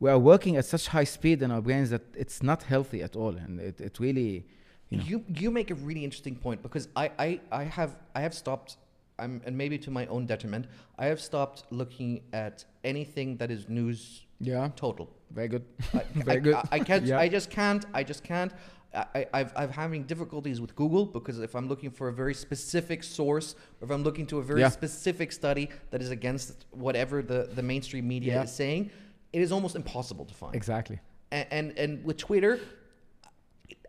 [0.00, 3.16] We are working at such high speed in our brains that it's not healthy at
[3.16, 4.46] all, and it, it really,
[4.90, 5.04] you know.
[5.04, 8.76] You you make a really interesting point because I I, I have I have stopped.
[9.20, 13.68] I'm, and maybe to my own detriment, I have stopped looking at anything that is
[13.68, 15.08] news yeah, total.
[15.30, 15.64] very good.
[15.92, 16.54] I, Very I, good.
[16.54, 17.04] I, I can't.
[17.04, 17.18] Yeah.
[17.18, 17.84] I just can't.
[17.92, 18.52] I just can't.
[18.94, 23.04] I, I've, I'm having difficulties with Google because if I'm looking for a very specific
[23.04, 24.70] source, or if I'm looking to a very Yeah.
[24.70, 28.42] specific study that is against whatever the, the mainstream media Yeah.
[28.44, 28.90] is saying,
[29.32, 30.54] it is almost impossible to find.
[30.54, 30.98] Exactly.
[31.30, 32.58] And, and and with Twitter,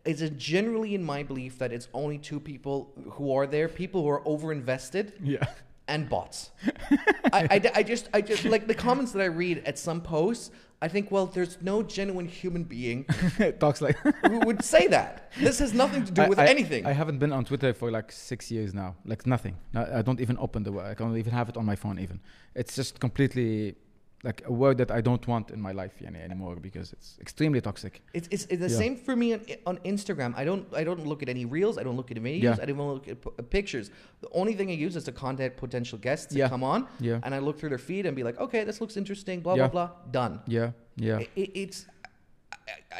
[0.05, 4.09] it's generally in my belief that it's only two people who are there: people who
[4.09, 5.45] are overinvested Yeah.
[5.87, 6.51] and bots.
[7.31, 10.51] I, I, I just, I just like the comments that I read at some posts.
[10.81, 13.03] I think, well, there's no genuine human being
[13.59, 13.97] Talks like.
[14.27, 15.31] who would say that.
[15.37, 16.85] This has nothing to do with I, anything.
[16.85, 18.95] I haven't been on Twitter for like six years now.
[19.05, 19.57] Like nothing.
[19.73, 20.71] No, I don't even open the.
[20.79, 21.99] I don't even have it on my phone.
[21.99, 22.21] Even
[22.55, 23.75] it's just completely
[24.23, 27.61] like a word that I don't want in my life yani, anymore because it's extremely
[27.61, 28.01] toxic.
[28.13, 28.77] it's, it's, it's the Yeah.
[28.83, 30.33] same for me on, on Instagram.
[30.35, 31.77] I don't, I don't look at any reels.
[31.77, 32.41] I don't look at videos.
[32.57, 32.57] Yeah.
[32.61, 33.91] I don't look at p- uh, pictures.
[34.21, 36.49] The only thing I use is to contact potential guests to Yeah.
[36.49, 37.19] come on, Yeah.
[37.23, 39.39] and I look through their feed and be like, okay, this looks interesting.
[39.39, 39.67] Blah Yeah.
[39.69, 40.11] blah blah.
[40.11, 40.41] Done.
[40.47, 40.71] Yeah.
[40.97, 41.19] Yeah.
[41.19, 41.85] It, it- it's.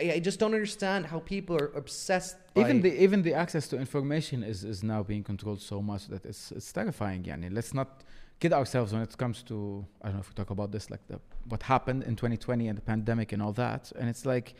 [0.01, 2.38] I, I just don't understand how people are obsessed.
[2.55, 6.08] By, even the even the access to information is, is now being controlled so much
[6.08, 7.23] that it's it's terrifying.
[7.23, 7.49] Yani.
[7.53, 7.89] Let's not
[8.39, 11.06] kid ourselves when it comes to I don't know if we talk about this like
[11.08, 13.91] the what happened in 2020 and the pandemic and all that.
[13.97, 14.56] And it's like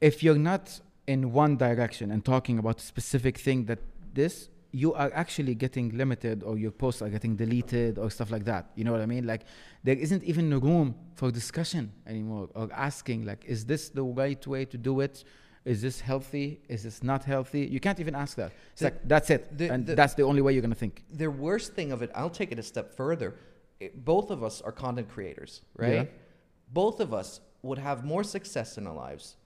[0.00, 3.80] if you're not in one direction and talking about a specific thing that
[4.14, 8.44] this you are actually getting limited or your posts are getting deleted or stuff like
[8.44, 8.70] that.
[8.76, 9.26] You know what i mean?
[9.26, 9.42] Like
[9.82, 14.64] there isn't even room for discussion anymore or asking like is this the right way
[14.66, 15.24] to do it
[15.64, 19.08] is this healthy is this not healthy you can't even ask that it's The- like
[19.08, 21.74] that's it the- and the- that's the only way you're going to think the worst
[21.74, 23.34] thing of it, I'll take it a step further.
[23.78, 25.92] It, both of us are content creators, right?
[25.94, 26.04] Yeah.
[26.72, 29.36] Both of us would have more success in our lives,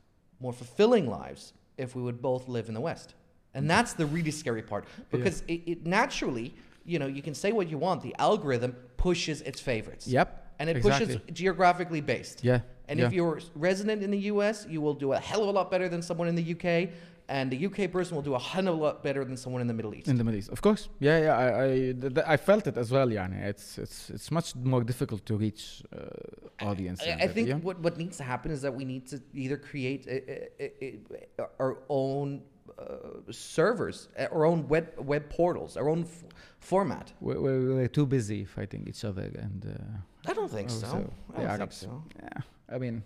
[0.40, 3.14] more fulfilling lives, if we would both live in the West.
[3.55, 6.53] And that's the really scary part because it, it naturally,
[6.85, 8.03] you know, you can say what you want.
[8.03, 10.07] The algorithm pushes its favorites.
[10.09, 11.07] yep And it exactly.
[11.07, 12.45] pushes geographically based.
[12.45, 13.07] yeah And yeah.
[13.07, 15.88] if you're resident in the US, you will do a hell of a lot better
[15.88, 16.90] than someone in the UK.
[17.27, 19.67] And the UK person will do a hell of a lot better than someone in
[19.67, 20.09] the Middle East.
[20.09, 20.90] in the Middle East, of course.
[21.01, 21.38] Yeah, yeah.
[21.38, 23.11] I, I, th- th- I felt it as well.
[23.11, 27.01] Yeah, it's it's it's much more difficult to reach uh, audience.
[27.03, 27.57] I, I think yeah?
[27.57, 30.19] what, what needs to happen is that we need to either create a,
[30.62, 31.01] a,
[31.40, 32.54] a, our own uh,
[33.31, 36.25] servers, uh, our own web web portals, our own f-
[36.59, 37.12] format.
[37.20, 40.87] we're, we're, too busy fighting each other, and uh, I don't think Oh, so.
[40.87, 40.97] so,
[41.35, 42.03] I don't yeah, think so.
[42.23, 43.03] yeah, I mean,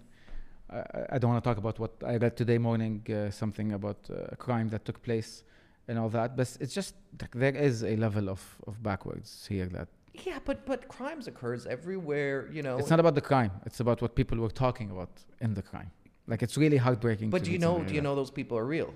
[0.70, 0.82] I,
[1.14, 4.34] I- don't want to talk about what I read today morning, uh, something about uh,
[4.36, 5.44] a crime that took place
[5.88, 9.66] and all that, but it's just like, there is a level of, of backwards here
[9.76, 9.88] that
[10.26, 12.36] Yeah, but but crimes occurs everywhere.
[12.56, 12.76] You know.
[12.80, 15.12] it's not about the crime; it's about what people were talking about
[15.44, 15.90] in the crime.
[16.30, 17.30] Like it's really heartbreaking.
[17.30, 17.74] but do you know?
[17.88, 18.90] Do you know those people are real?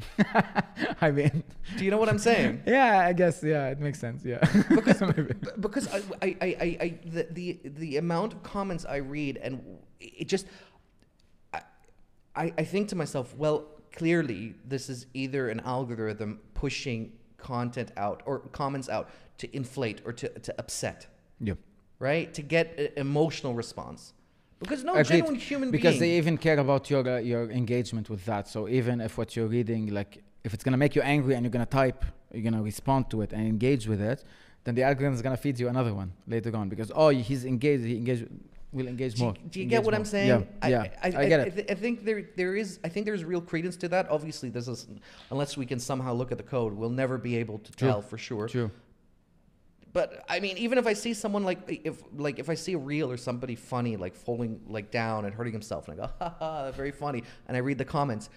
[1.00, 1.44] I mean,
[1.76, 2.62] Do you know what I'm saying?
[2.66, 4.24] yeah, I guess yeah, it makes sense.
[4.24, 4.38] Yeah,
[5.00, 5.34] Maybe.
[5.34, 9.62] B- because I, I, I, I, the, the the amount of comments I read and
[10.00, 10.46] it just
[12.34, 18.22] I, I think to myself, well, clearly this is either an algorithm pushing content out
[18.24, 21.06] or comments out to inflate or to, to upset,
[21.40, 21.54] Yeah.
[21.98, 22.32] right?
[22.34, 24.14] To get an emotional response.
[24.62, 25.06] Because no Agreed.
[25.08, 26.12] genuine human because being.
[26.12, 28.48] they even care about your uh, your engagement with that.
[28.48, 31.50] So even if what you're reading, like if it's gonna make you angry and you're
[31.50, 34.24] gonna type, you're gonna respond to it and engage with it,
[34.64, 37.84] then the algorithm is gonna feed you another one later on because oh he's engaged,
[37.84, 38.26] he engaged,
[38.72, 39.34] will engage do you, more.
[39.50, 40.28] do you get what I'm saying?
[40.28, 41.54] Yeah, I, yeah, I, I, get I, it.
[41.56, 44.08] th- I think there there is I think there's real credence to that.
[44.10, 44.86] Obviously, this is
[45.30, 47.88] unless we can somehow look at the code, we'll never be able to True.
[47.88, 48.48] tell for sure.
[48.48, 48.70] True.
[49.92, 52.78] But I mean, even if I see someone like if like if I see a
[52.78, 56.34] reel or somebody funny like falling like down and hurting himself, and I go, ha
[56.38, 58.30] ha, very funny, and I read the comments.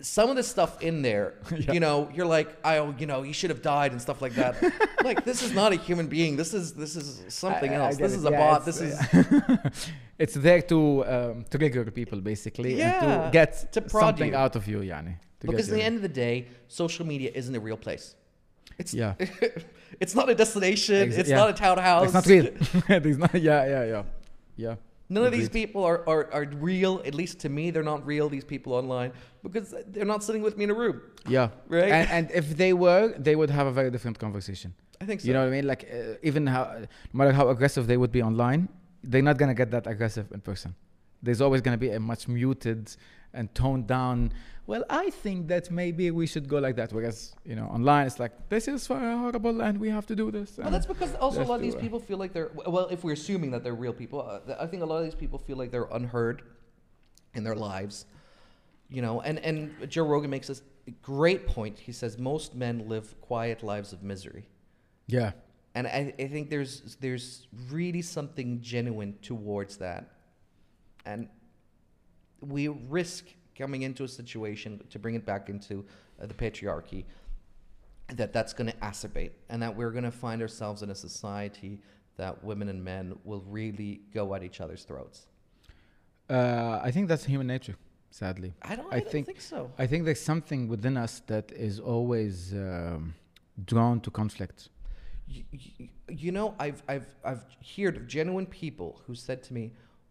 [0.00, 1.72] Some of the stuff in there, Yeah.
[1.74, 4.54] you know, you're like, oh, you know, he should have died and stuff like that.
[5.04, 6.36] like this is not a human being.
[6.36, 7.96] This is this is something I- I else.
[7.96, 8.18] get This it.
[8.20, 8.64] is a Yeah, bot.
[8.64, 9.70] This is uh,
[10.18, 10.78] it's there to
[11.14, 14.36] um, trigger people basically and Yeah, to get to something you.
[14.44, 15.14] out of you, yani.
[15.40, 18.14] because at the end of the day, social media isn't a real place.
[18.80, 19.14] It's yeah,
[20.02, 20.96] it's not a destination.
[21.08, 21.36] Ex- it's yeah.
[21.42, 22.04] not a townhouse.
[22.06, 22.46] it's not real.
[23.08, 23.34] It's not.
[23.34, 24.02] Yeah, yeah, yeah,
[24.56, 24.74] yeah.
[25.12, 27.02] None of these people are, are, are real.
[27.04, 28.28] At least to me, they're not real.
[28.36, 29.10] These people online
[29.42, 31.48] because they're not sitting with me in a room, Yeah.
[31.68, 31.90] right?
[31.98, 34.72] And, and if they were, they would have a very different conversation.
[35.00, 35.26] I think so.
[35.26, 35.66] You know what I mean?
[35.66, 36.86] Like, uh, even how, no
[37.18, 38.68] matter how aggressive they would be online,
[39.02, 40.74] they're not gonna get that aggressive in person.
[41.24, 42.94] There's always gonna be a much muted
[43.32, 44.32] and toned down.
[44.70, 46.92] Well, I think that maybe we should go like that.
[46.92, 50.58] Whereas, you know, online it's like this is horrible and we have to do this.
[50.58, 52.86] Well, that's because also a lot of these people feel like they're well.
[52.86, 55.40] If we're assuming that they're real people, uh, I think a lot of these people
[55.40, 56.42] feel like they're unheard
[57.34, 58.06] in their lives.
[58.88, 60.62] You know, and and Joe Rogan makes this
[61.02, 61.76] great point.
[61.76, 64.44] He says most men live quiet lives of misery.
[65.08, 65.32] yeah.
[65.74, 70.02] and I, I think there's there's really something genuine towards that
[71.04, 71.28] and
[72.40, 73.24] we risk
[73.60, 75.84] coming into a situation to bring it back into
[76.20, 77.04] uh, the patriarchy
[78.20, 81.78] that that's going to acerbate and that we're going to find ourselves in a society
[82.16, 85.18] that women and men will really go at each other's throats
[86.38, 87.76] Uh, I think that's human nature,
[88.22, 88.50] sadly.
[88.70, 91.46] i don't I i, don't think- think, so I think there's something within us that
[91.68, 92.34] is always
[92.66, 93.02] um,
[93.70, 94.58] drawn to conflict.
[95.34, 95.88] you, you,
[96.22, 97.44] you know i've i've i've
[97.74, 99.64] heard of genuine people who said to me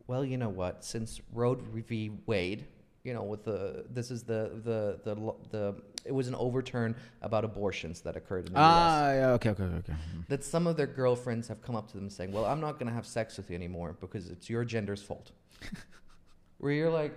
[0.09, 1.09] well you know what since
[1.39, 1.55] roe
[1.87, 1.87] v
[2.31, 2.61] wade
[3.09, 3.59] you know with the
[3.97, 5.13] this is the the the
[5.55, 5.63] the
[6.09, 6.91] it was an overturn
[7.27, 9.93] about abortions that occurred in the US Ah, yeah, okay, okay, okay.
[9.93, 10.27] Mm.
[10.31, 12.89] that some of their girlfriends have come up to them saying well i'm not going
[12.91, 15.27] to have sex with you anymore because it's your gender's fault
[16.61, 17.13] where you're like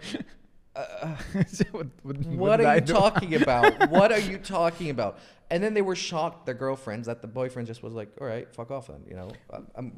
[0.74, 1.16] uh,
[1.72, 2.92] what what, what are I you do?
[2.94, 3.90] talking about?
[3.90, 5.18] what are you talking about?
[5.50, 8.46] And then they were shocked, their girlfriends, that the boyfriend just was like, all right,
[8.54, 9.02] fuck off then.
[9.06, 9.92] You know, I'm, I'm,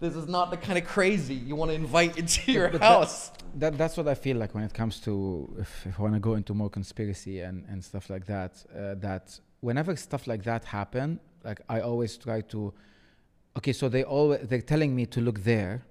[0.00, 3.32] this is not the kind of crazy you want to invite into your But house.
[3.54, 6.20] That, that's what I feel like when it comes to if, if I want to
[6.20, 8.62] go into more conspiracy and, and stuff like that.
[8.74, 12.74] Uh, that whenever stuff like that happen, like I always try to,
[13.56, 15.86] okay, so they always they're telling me to look there,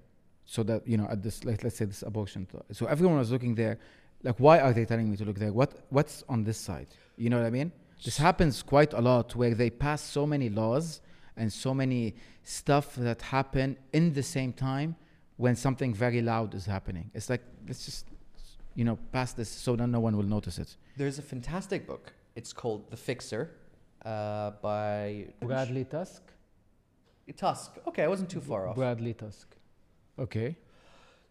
[0.45, 2.47] so that you know at this like let's say this abortion.
[2.71, 3.79] So everyone was looking there,
[4.21, 5.51] like why are they telling me to look there?
[5.51, 6.87] What what's on this side?
[7.17, 7.71] You know what I mean?
[8.03, 11.01] This happens quite a lot where they pass so many laws
[11.37, 14.95] and so many stuff that happen in the same time
[15.37, 17.11] when something very loud is happening.
[17.13, 18.05] It's like let's just
[18.75, 20.75] you know pass this so that no one will notice it.
[20.97, 22.13] There's a fantastic book.
[22.35, 23.51] It's called The Fixer
[24.05, 26.21] uh, by Bradley Tusk.
[27.37, 27.71] Tusk.
[27.87, 28.75] Okay, I wasn't too far off.
[28.75, 29.55] Bradley Tusk.
[30.19, 30.55] Okay.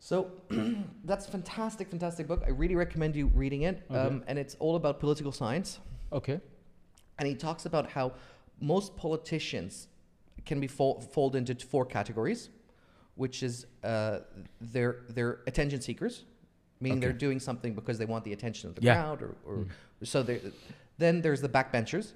[0.00, 0.30] So
[1.04, 2.42] that's a fantastic, fantastic book.
[2.46, 3.82] I really recommend you reading it.
[3.90, 3.98] Okay.
[3.98, 5.78] Um, and it's all about political science.
[6.12, 6.40] Okay.
[7.18, 8.12] and he talks about how
[8.60, 9.88] most politicians
[10.44, 12.50] can be fol- folded into four categories,
[13.16, 14.20] which is uh,
[14.60, 16.24] they're they're attention seekers,
[16.80, 17.06] meaning Okay.
[17.06, 18.94] they're doing something because they want the attention of the Yeah.
[18.94, 19.68] crowd, or, or Mm.
[20.06, 20.22] so.
[20.98, 22.12] Then there's the backbenchers,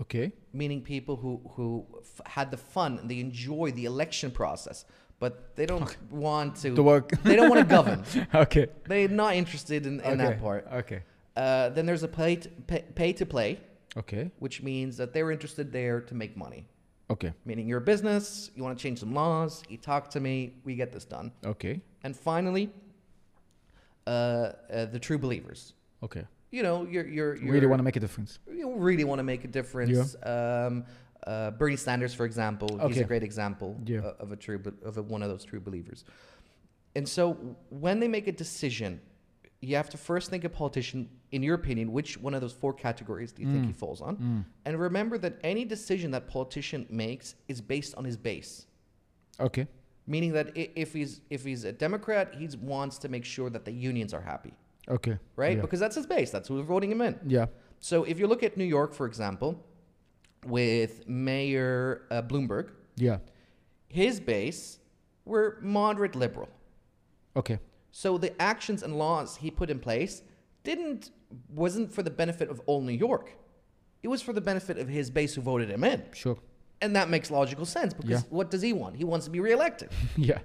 [0.00, 0.32] Okay.
[0.52, 4.84] meaning people who who f- had the fun and they enjoy the election process,
[5.18, 6.74] but they don't want to.
[6.74, 7.10] To work.
[7.24, 8.04] They don't want to govern.
[8.44, 8.66] okay.
[8.88, 10.16] They're not interested in, in okay.
[10.16, 10.66] that part.
[10.72, 11.02] Okay.
[11.36, 13.58] Uh, then there's a pay to, pay, pay to play,
[13.96, 14.30] Okay.
[14.38, 16.66] which means that they're interested there to make money.
[17.10, 17.32] Okay.
[17.44, 20.76] Meaning you're a business, you want to change some laws, you talk to me, we
[20.76, 21.32] get this done.
[21.44, 21.80] Okay.
[22.04, 22.70] And finally,
[24.06, 24.10] uh,
[24.72, 25.74] uh, the true believers.
[26.02, 26.24] Okay.
[26.52, 28.38] You know, you're you're, you're really want to make a difference.
[28.50, 30.16] you really want to make a difference.
[30.22, 30.84] Um,
[31.26, 34.12] uh, Bernie Sanders, for example, he's a great example Yeah.
[34.18, 36.04] of a true of a, one of those true believers.
[36.96, 37.34] And so,
[37.68, 39.00] when they make a decision,
[39.62, 42.72] you have to first think a politician, in your opinion, which one of those four
[42.72, 43.66] categories do you think Mm.
[43.68, 44.16] he falls on?
[44.16, 44.44] Mm.
[44.64, 48.66] And remember that any decision that politician makes is based on his base.
[49.38, 49.66] Okay.
[50.06, 53.72] Meaning that if he's if he's a Democrat, he wants to make sure that the
[53.72, 54.54] unions are happy.
[54.88, 55.18] Okay.
[55.36, 55.56] right?
[55.56, 55.62] Yeah.
[55.62, 56.30] Because that's his base.
[56.30, 57.18] That's who's voting him in.
[57.26, 57.46] Yeah.
[57.78, 59.62] So if you look at New York, for example,
[60.46, 63.18] with Mayor uh, Bloomberg, Yeah.
[63.88, 64.78] his base
[65.26, 66.48] were moderate liberal.
[67.36, 67.58] Okay.
[67.92, 70.22] So the actions and laws he put in place
[70.64, 71.10] didn't
[71.48, 73.32] wasn't for the benefit of all New York.
[74.02, 76.02] It was for the benefit of his base who voted him in.
[76.12, 76.38] Sure.
[76.80, 78.28] And that makes logical sense because Yeah.
[78.30, 78.96] what does he want?
[78.96, 80.38] He wants to be reelected, yeah.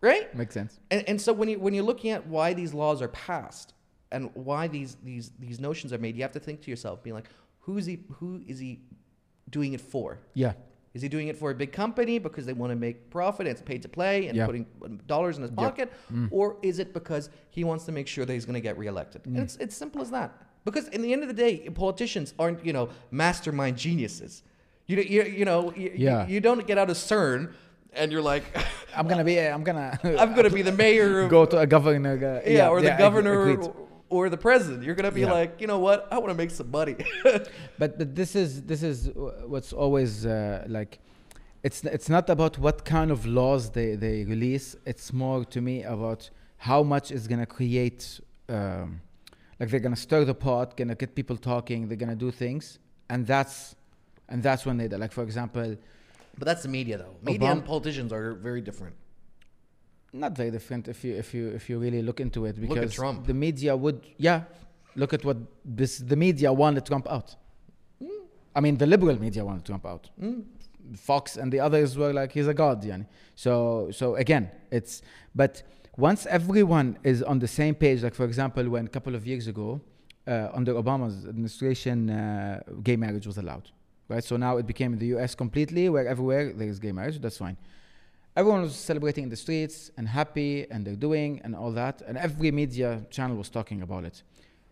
[0.00, 0.32] right?
[0.36, 0.78] Makes sense.
[0.90, 3.72] And, and so when you when you're looking at why these laws are passed
[4.12, 7.14] and why these these these notions are made, you have to think to yourself, being
[7.14, 7.28] like,
[7.60, 8.80] who is he who is he
[9.50, 10.18] doing it for?
[10.34, 10.52] Yeah.
[10.98, 13.52] Is he doing it for a big company because they want to make profit and
[13.52, 14.46] it's paid to play and Yeah.
[14.46, 14.66] putting
[15.06, 15.64] dollars in his Yeah.
[15.68, 15.92] pocket?
[16.32, 19.24] Or is it because he wants to make sure that he's going to get reelected?
[19.26, 20.32] And it's, it's simple as that.
[20.64, 24.42] Because in the end of the day, politicians aren't, you know, mastermind geniuses.
[24.88, 26.26] You, you, you know, you, Yeah.
[26.26, 27.52] you, you don't get out of CERN
[27.92, 28.42] and you're like,
[28.96, 29.38] I'm gonna be.
[29.38, 30.00] I'm gonna.
[30.18, 32.14] I'm going to be the mayor of, go to a governor.
[32.44, 33.70] Uh, yeah, or the yeah, governor agreed.
[34.10, 34.82] Or, the president.
[34.84, 35.32] You're going to be Yeah.
[35.32, 36.08] like, you know what?
[36.10, 36.96] I want to make some money.
[37.78, 39.10] But, but this is this is
[39.46, 40.98] what's always uh, like
[41.62, 45.76] it's it's not about what kind of laws they, they release it's more to me
[45.82, 46.30] about
[46.68, 49.00] how much is going to create um,
[49.58, 52.22] like they're going to stir the pot going to get people talking they're going to
[52.26, 52.78] do things
[53.10, 53.74] and that's
[54.28, 55.76] and that's when they do like for example
[56.38, 57.16] but that's the media, though.
[57.22, 58.94] Media and politicians are very different.
[60.12, 63.34] Not very different if you if you if you really look into it because the
[63.34, 64.42] media would yeah
[64.96, 67.36] look at what this the media wanted Trump out.
[68.54, 70.10] I mean the liberal media wanted Trump out.
[70.20, 70.44] Mm.
[70.96, 73.06] Fox and the others were like he's a god yani.
[73.34, 75.02] so so again it's
[75.34, 75.62] but
[75.98, 79.48] once everyone is on the same page like for example when a couple of years
[79.48, 79.78] ago
[80.26, 83.70] uh, under Obama's administration uh, gay marriage was allowed
[84.08, 84.24] right?
[84.24, 87.36] So now it became in the US completely where everywhere there is gay marriage that's
[87.36, 87.58] fine
[88.38, 92.16] everyone was celebrating in the streets and happy and they're doing and all that and
[92.16, 94.22] every media channel was talking about it.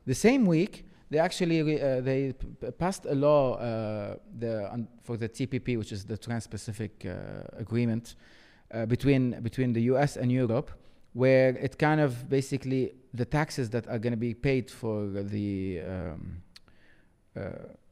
[0.07, 5.17] The same week they actually re- uh, they p- passed a law uh, the, for
[5.17, 8.15] the TPP which is the Trans-Pacific uh, agreement
[8.73, 10.71] uh, between between the US and Europe
[11.15, 15.81] where it kind of basically the taxes that are going to be paid for the
[15.81, 16.43] um,
[17.37, 17.41] uh,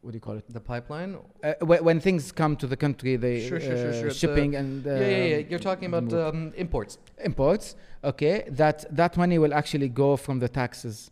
[0.04, 1.16] what do you call it The pipeline?
[1.42, 4.08] uh, when, when things come to the country they Sure, sure, sure, uh, sure.
[4.10, 5.36] The- shipping and uh, yeah, yeah, yeah.
[5.48, 6.98] You're talking about um, imports.
[7.24, 11.10] imports okay that that money will actually go from the taxes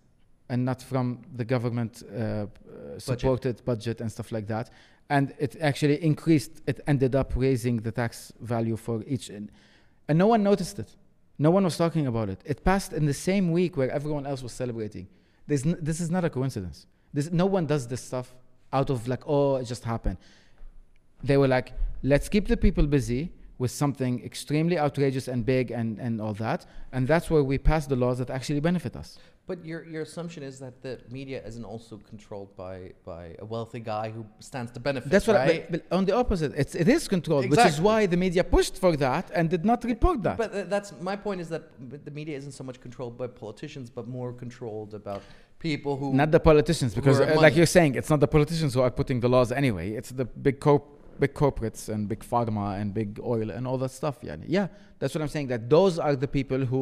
[0.50, 2.46] and not from the government uh, uh,
[2.98, 4.00] supported budget.
[4.02, 4.66] and stuff like that
[5.08, 9.50] and it actually increased it ended up raising the tax value for each and,
[10.08, 10.90] and no one noticed it
[11.38, 14.42] no one was talking about it it passed in the same week where everyone else
[14.42, 15.06] was celebrating
[15.46, 18.34] this is not a coincidence this, no one does this stuff
[18.72, 20.18] out of like oh it just happened
[21.22, 25.98] they were like, let's keep the people busy with something extremely outrageous and big and,
[25.98, 26.66] and all that.
[26.92, 29.18] And that's where we pass the laws that actually benefit us.
[29.46, 33.80] But your, your assumption is that the media isn't also controlled by, by a wealthy
[33.80, 35.10] guy who stands to benefit.
[35.10, 35.36] That's what.
[35.36, 35.70] I- right?
[35.70, 38.78] but, but on the opposite, it's, it is controlled, which is why the media pushed
[38.78, 40.38] for that and did not report that.
[40.38, 41.64] But uh, that's my point is that
[42.04, 45.22] the media isn't so much controlled by politicians, but more controlled about
[45.70, 46.06] people who.
[46.22, 49.18] not the politicians, because uh, like you're saying, it's not the politicians who are putting
[49.24, 49.86] the laws anyway.
[49.98, 50.84] It's the big corp,
[51.24, 54.16] big corporates and big pharma and big oil and all that stuff.
[54.22, 54.66] Yeah, yeah,
[54.98, 55.48] that's what I'm saying.
[55.52, 56.80] That those are the people who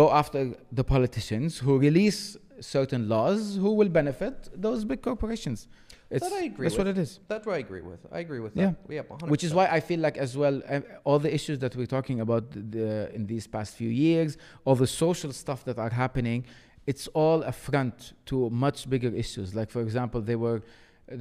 [0.00, 0.40] go after
[0.72, 4.34] the politicians who release certain laws who will benefit
[4.66, 5.68] those big corporations.
[6.10, 6.86] It's, That I agree That's with.
[6.88, 7.20] what it is.
[7.28, 8.00] That's what I agree with.
[8.10, 8.72] I agree with Yeah.
[8.88, 8.92] that.
[8.96, 9.30] Yeah, 100%.
[9.30, 12.18] Which is why I feel like as well, uh, all the issues that we're talking
[12.20, 16.44] about the, in these past few years, all the social stuff that are happening,
[16.90, 17.96] it's all a front
[18.30, 19.48] to much bigger issues.
[19.60, 20.58] Like for example, they were,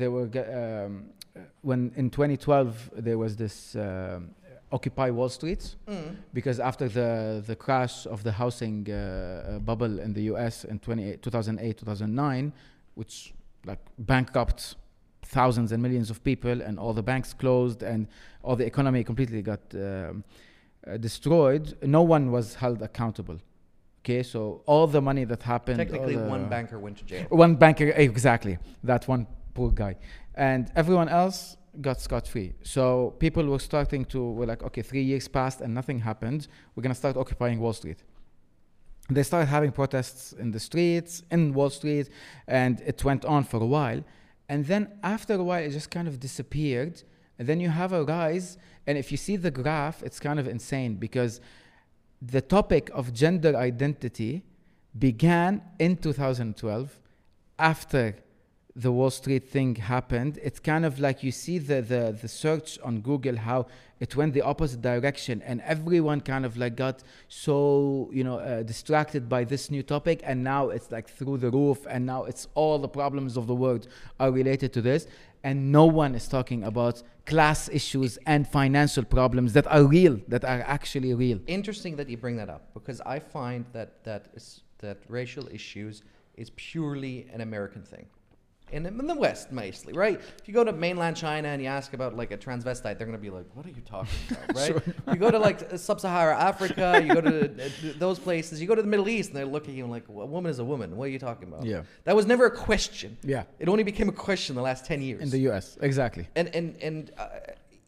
[0.01, 0.27] they were
[0.85, 0.93] um,
[1.69, 4.19] when in 2012 there was this um,
[4.71, 6.15] Occupy Wall Street Mm.
[6.37, 7.09] because after the
[7.49, 10.55] the crash of the housing uh, uh, bubble in the U.S.
[10.71, 12.53] in 2008 2009,
[12.99, 13.33] which
[13.65, 14.75] like bankrupt
[15.37, 18.07] thousands and millions of people, and all the banks closed, and
[18.43, 20.23] all the economy completely got um,
[20.87, 21.65] uh, destroyed.
[21.99, 23.37] No one was held accountable.
[23.99, 27.25] Okay, so all the money that happened, all Technically, one banker went to jail.
[27.29, 28.57] one banker, exactly.
[28.83, 29.95] That one poor guy.
[30.35, 32.53] And everyone else got scot free.
[32.63, 36.47] So people were starting to, were like, okay, three years passed and nothing happened.
[36.75, 37.99] We're going to start occupying Wall Street.
[39.09, 42.09] They started having protests in the streets, in Wall Street,
[42.47, 44.03] and it went on for a while.
[44.47, 47.03] And then after a while, it just kind of disappeared.
[47.37, 48.57] And then you have a rise.
[48.85, 51.41] And if you see the graph, it's kind of insane because
[52.21, 54.43] the topic of gender identity
[54.97, 56.99] began in 2012
[57.57, 58.15] after
[58.79, 62.79] the Wall Street thing happened, it's kind of like you see the, the, the search
[62.79, 63.67] on Google how
[63.99, 68.63] it went the opposite direction, and everyone kind of like got so you know uh,
[68.63, 72.47] distracted by this new topic, and now it's like through the roof, and now it's
[72.55, 73.87] all the problems of the world
[74.19, 75.07] are related to this,
[75.43, 80.45] and no one is talking about class issues and financial problems that are real, that
[80.45, 81.39] are actually real.
[81.47, 86.03] Interesting that you bring that up because I find that that is that racial issues
[86.35, 88.05] is purely an American thing.
[88.71, 90.19] In the, in the West, mostly, right?
[90.39, 93.11] If you go to mainland China and you ask about like a transvestite, they're going
[93.11, 94.67] to be like, "What are you talking about?" Right?
[94.67, 94.83] Sure.
[95.07, 98.81] You go to like sub-Sahara Africa, you go to uh, those places, you go to
[98.81, 100.95] the Middle East, and they're looking at you like, "A woman is a woman.
[100.97, 101.83] What are you talking about?" Yeah.
[102.03, 103.17] that was never a question.
[103.23, 103.43] Yeah.
[103.59, 106.27] It only became a question the last ten years In the US, exactly.
[106.35, 107.27] and and and uh,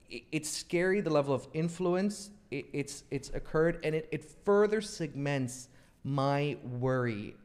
[0.10, 4.82] it, it's scary the level of influence it, it's it's occurred and it, it further
[4.82, 5.70] segments
[6.04, 7.36] my worry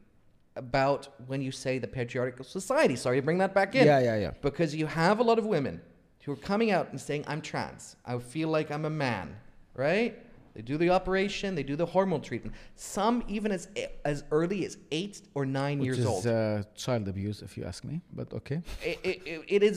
[0.57, 4.17] about when you say the patriarchal society sorry to bring that back in Yeah, yeah,
[4.17, 4.31] yeah.
[4.41, 5.79] because you have a lot of women
[6.23, 9.35] who are coming out and saying i'm trans i feel like i'm a man
[9.75, 10.11] right
[10.55, 13.67] they do the operation they do the hormone treatment some even as
[14.03, 17.63] as early as eight or nine Which years is old Uh, child abuse, if you
[17.71, 17.95] ask me.
[18.19, 18.59] But okay.
[18.83, 19.75] it, it, it is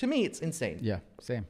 [0.00, 1.44] to me it's insane Yeah, same.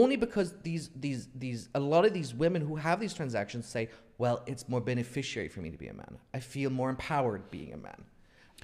[0.00, 3.88] only because these these these a lot of these women who have these transactions say
[4.18, 7.72] well it's more beneficiary for me to be a man i feel more empowered being
[7.72, 8.04] a man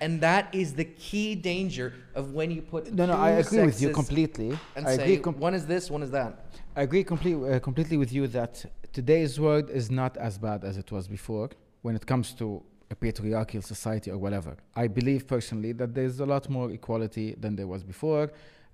[0.00, 3.82] and that is the key danger of when you put No, no, I agree with
[3.82, 4.56] you completely.
[4.76, 6.46] and I say agree, com- one is this one is that
[6.76, 10.76] I agree complete, uh, completely with you that today's world is not as bad as
[10.76, 11.50] it was before
[11.82, 14.56] when it comes to a patriarchal society or whatever.
[14.76, 18.30] I believe personally that there's a lot more equality than there was before.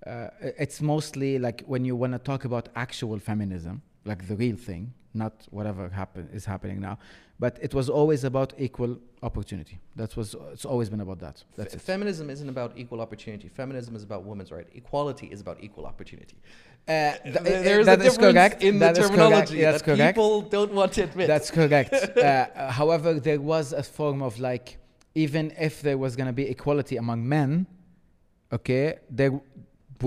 [0.07, 0.29] Uh,
[0.65, 4.93] it's mostly like when you want to talk about actual feminism, like the real thing,
[5.15, 6.99] not whatever happen is happening now.
[7.41, 9.79] But it was always about equal opportunity.
[9.97, 11.43] That was it's always been about that.
[11.57, 11.81] That's it.
[11.81, 16.37] feminism isn't about equal opportunity feminism is about women's right equality is about equal opportunity
[16.87, 16.93] Uh,
[17.25, 18.63] th- uh, there's a is difference correct.
[18.69, 19.15] in the That is correct.
[19.17, 20.15] terminology That's that correct.
[20.17, 21.93] people don't want to admit That's correct.
[22.29, 24.67] uh, however, there was a form of like,
[25.25, 27.51] even if there was going to be equality among men,
[28.57, 28.85] okay,
[29.19, 29.33] there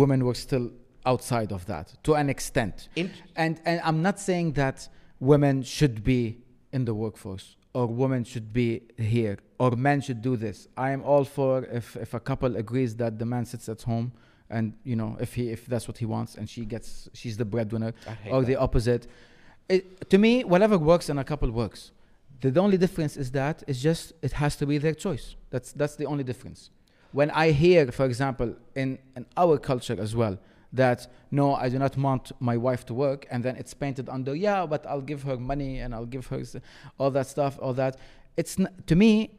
[0.01, 0.65] women were still
[1.11, 2.75] outside of that to an extent.
[2.95, 3.11] In-
[3.43, 4.77] And and I'm not saying that
[5.19, 6.21] women should be
[6.75, 8.69] in the workforce or women should be
[9.13, 10.57] here or men should do this.
[10.85, 14.07] I am all for if if a couple agrees that the man sits at home
[14.55, 17.45] and you know if he if that's what he wants and she gets she's the
[17.53, 17.91] breadwinner
[18.33, 18.47] or that.
[18.51, 19.03] the opposite.
[19.69, 21.81] It, to me, whatever works in a couple works.
[22.41, 25.25] The, the only difference is that it's just it has to be their choice.
[25.53, 26.59] That's that's the only difference.
[27.19, 28.49] When I hear, for example,
[28.81, 30.35] in, in our culture as well,
[30.74, 34.36] that no, I do not want my wife to work, and then it's painted under
[34.36, 36.41] yeah, but I'll give her money and I'll give her
[36.97, 37.97] all that stuff, all that.
[38.36, 39.32] It's n- to me,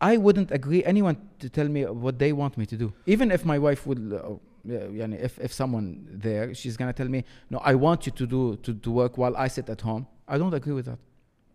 [0.00, 2.92] I wouldn't agree anyone to tell me what they want me to do.
[3.06, 7.58] Even if my wife would, uh, if, if someone there, she's gonna tell me, no,
[7.58, 10.06] I want you to do to, to work while I sit at home.
[10.26, 10.98] I don't agree with that.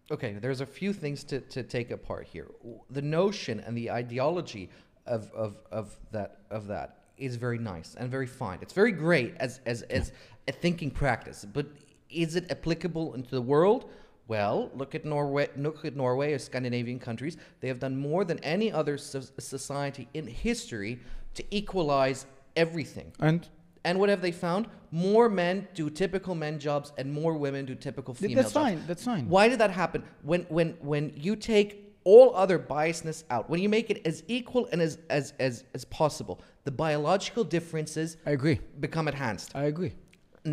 [0.09, 2.47] Okay, there's a few things to, to take apart here.
[2.89, 4.69] The notion and the ideology
[5.05, 8.59] of, of, of that of that is very nice and very fine.
[8.61, 10.11] It's very great as, as, as
[10.47, 11.67] a thinking practice, but
[12.09, 13.89] is it applicable into the world?
[14.27, 17.37] Well, look at Norway, look at Norway or Scandinavian countries.
[17.61, 20.99] They have done more than any other so- society in history
[21.35, 23.11] to equalize everything.
[23.19, 23.47] And
[23.85, 24.67] And what have they found?
[24.91, 28.65] More men do typical men jobs, and more women do typical female that's jobs.
[28.65, 28.83] fine.
[28.87, 29.29] That's fine.
[29.29, 30.03] Why did that happen?
[30.23, 34.63] When when when you take all other biasness out, when you make it as equal
[34.71, 36.35] and as as as, as possible,
[36.67, 38.57] the biological differences I agree.
[38.85, 39.49] become enhanced.
[39.63, 39.93] I agree.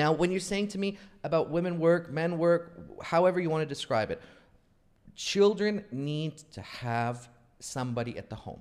[0.02, 0.88] Now, when you're saying to me
[1.28, 2.62] about women work, men work,
[3.12, 4.18] however you want to describe it,
[5.30, 7.16] children need to have
[7.60, 8.60] somebody at the home.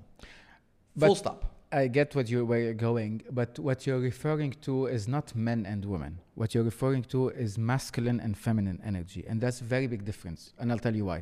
[0.98, 1.40] Full But- stop.
[1.72, 5.60] I get what you where you're going, but what you're referring to is not men
[5.72, 6.12] and women.
[6.40, 10.40] What you're referring to is masculine and feminine energy, and that's a very big difference.
[10.58, 11.18] And I'll tell you why.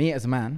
[0.00, 0.52] Me as a man,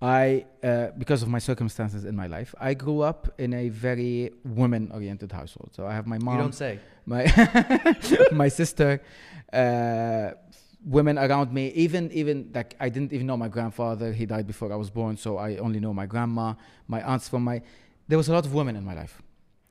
[0.00, 4.30] I uh, because of my circumstances in my life, I grew up in a very
[4.44, 5.70] women-oriented household.
[5.72, 6.78] So I have my mom, you don't say.
[7.06, 7.24] my
[8.32, 9.00] my sister,
[9.52, 10.32] uh,
[10.84, 11.68] women around me.
[11.68, 14.12] Even even like I didn't even know my grandfather.
[14.12, 16.54] He died before I was born, so I only know my grandma,
[16.88, 17.62] my aunts from my.
[18.06, 19.22] There was a lot of women in my life.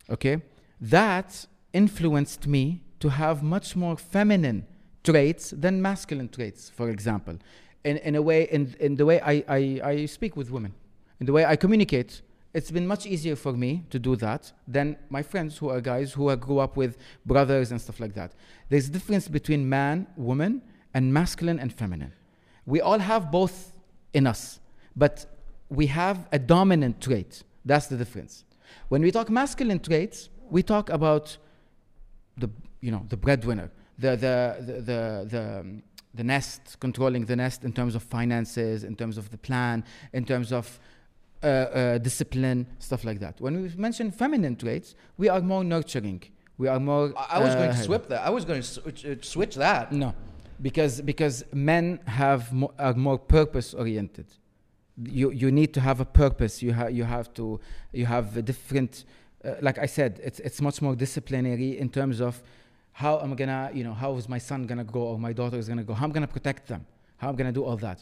[0.09, 0.41] Okay,
[0.82, 4.65] that influenced me to have much more feminine
[5.03, 6.69] traits than masculine traits.
[6.69, 7.38] For example,
[7.86, 10.73] in in a way, in in the way I I, I speak with women,
[11.19, 12.21] in the way I communicate.
[12.53, 16.13] It's been much easier for me to do that than my friends who are guys
[16.13, 18.31] who are grew up with brothers and stuff like that.
[18.69, 20.61] There's a difference between man, woman,
[20.93, 22.13] and masculine and feminine.
[22.65, 23.73] We all have both
[24.13, 24.61] in us,
[24.95, 25.25] but
[25.69, 27.43] we have a dominant trait.
[27.65, 28.45] That's the difference.
[28.88, 31.38] When we talk masculine traits, we talk about
[32.38, 33.69] the you know the breadwinner,
[33.99, 34.36] the the
[34.67, 35.83] the the, the, um,
[36.16, 40.26] the nest, controlling the nest in terms of finances, in terms of the plan, in
[40.26, 40.80] terms of
[41.43, 43.39] uh, uh, discipline, stuff like that.
[43.39, 46.24] When we mention feminine traits, we are more nurturing.
[46.57, 47.13] We are more.
[47.18, 48.26] I, I was going to uh, that.
[48.26, 49.91] I was going to switch, uh, switch that.
[49.91, 50.13] No,
[50.61, 54.26] because because men have mo- are more purpose oriented.
[55.03, 56.63] You you need to have a purpose.
[56.63, 57.59] You have you have to
[57.91, 59.03] you have a different.
[59.43, 62.41] Uh, like I said, it's it's much more disciplinary in terms of
[63.01, 65.57] how am I'm gonna you know how is my son gonna go or my daughter
[65.57, 65.93] is gonna go.
[65.93, 66.81] How am I'm gonna protect them.
[67.17, 67.99] How am I'm gonna do all that.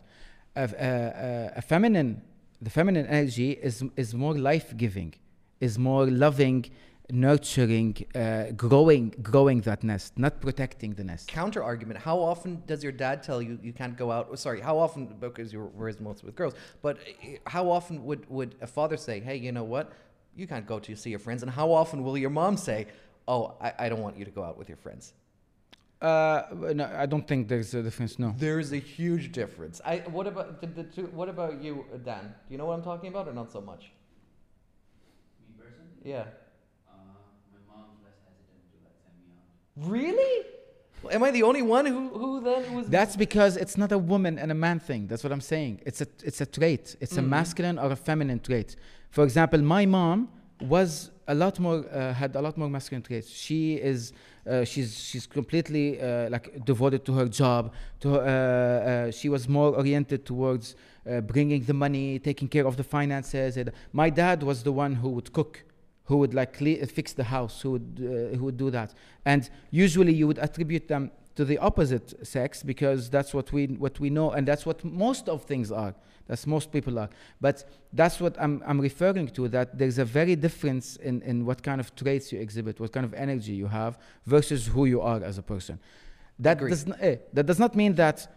[0.55, 2.21] A, a, a feminine,
[2.61, 5.11] the feminine energy is is more life giving,
[5.59, 6.59] is more loving,
[7.09, 11.27] nurturing, uh, growing growing that nest, not protecting the nest.
[11.27, 11.99] Counter argument.
[11.99, 14.37] How often does your dad tell you you can't go out?
[14.37, 18.51] Sorry, how often, because you're raised mostly with girls, but uh, how often would, would
[18.61, 19.91] a father say, hey, you know what?
[20.35, 21.41] You can't go to see your friends.
[21.41, 22.87] And how often will your mom say,
[23.27, 25.13] oh, I, I don't want you to go out with your friends?
[26.01, 26.43] Uh,
[26.75, 28.19] no, I don't think there's a difference.
[28.19, 28.35] No.
[28.37, 29.79] There's a huge difference.
[29.85, 32.23] I, what, about, the, the two, what about you, uh, Dan?
[32.47, 33.83] Do you know what I'm talking about or not so much?
[35.47, 36.19] Me personally, Yeah.
[36.19, 36.25] uh,
[37.53, 39.91] my mom's less hesitant to like send me out.
[39.91, 40.45] Really?
[41.11, 42.87] Am I the only one who, who then was.
[42.89, 45.07] That's because it's not a woman and a man thing.
[45.07, 45.81] That's what I'm saying.
[45.85, 46.95] It's a it's a trait.
[47.01, 47.27] It's a Mhm.
[47.27, 48.77] masculine or a feminine trait.
[49.09, 50.29] For example, my mom
[50.61, 53.29] was a lot more uh, had a lot more masculine traits.
[53.29, 54.13] She is
[54.49, 57.73] uh, she's she's completely uh, like devoted to her job.
[58.01, 60.75] To uh, uh, she was more oriented towards
[61.09, 63.57] uh, bringing the money, taking care of the finances.
[63.57, 65.63] And my dad was the one who would cook,
[66.05, 68.93] who would like fix the house, who would who would do that.
[69.25, 73.99] And usually you would attribute them to the opposite sex because that's what we what
[73.99, 75.95] we know and that's what most of things are.
[76.27, 77.09] That's most people are.
[77.41, 79.47] But that's what I'm I'm referring to.
[79.49, 83.05] That there's a very difference in in what kind of traits you exhibit, what kind
[83.05, 85.79] of energy you have versus who you are as a person.
[86.39, 86.69] That Agreed.
[86.69, 88.27] does n- eh, that does not mean that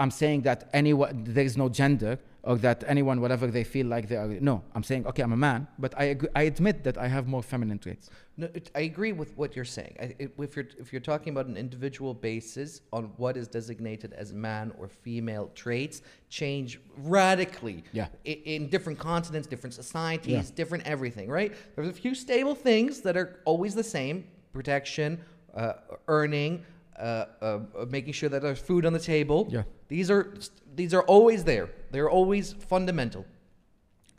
[0.00, 4.08] I'm saying that anyone there is no gender or that anyone whatever they feel like
[4.08, 4.28] they are.
[4.40, 7.26] No, I'm saying okay, I'm a man, but I agree, I admit that I have
[7.26, 8.10] more feminine traits.
[8.36, 9.96] No, it, I agree with what you're saying.
[10.00, 14.12] I, it, if you're if you're talking about an individual basis on what is designated
[14.12, 17.84] as man or female traits, change radically.
[17.92, 18.08] Yeah.
[18.24, 21.28] In, in different continents, different societies, different everything.
[21.28, 21.54] Right.
[21.74, 25.20] There's a few stable things that are always the same: protection,
[25.54, 25.74] uh,
[26.08, 26.64] earning,
[26.98, 29.48] uh, uh, uh, making sure that there's food on the table.
[29.50, 29.62] Yeah.
[29.88, 30.34] These are
[30.74, 31.70] these are always there.
[31.90, 33.24] They're always fundamental.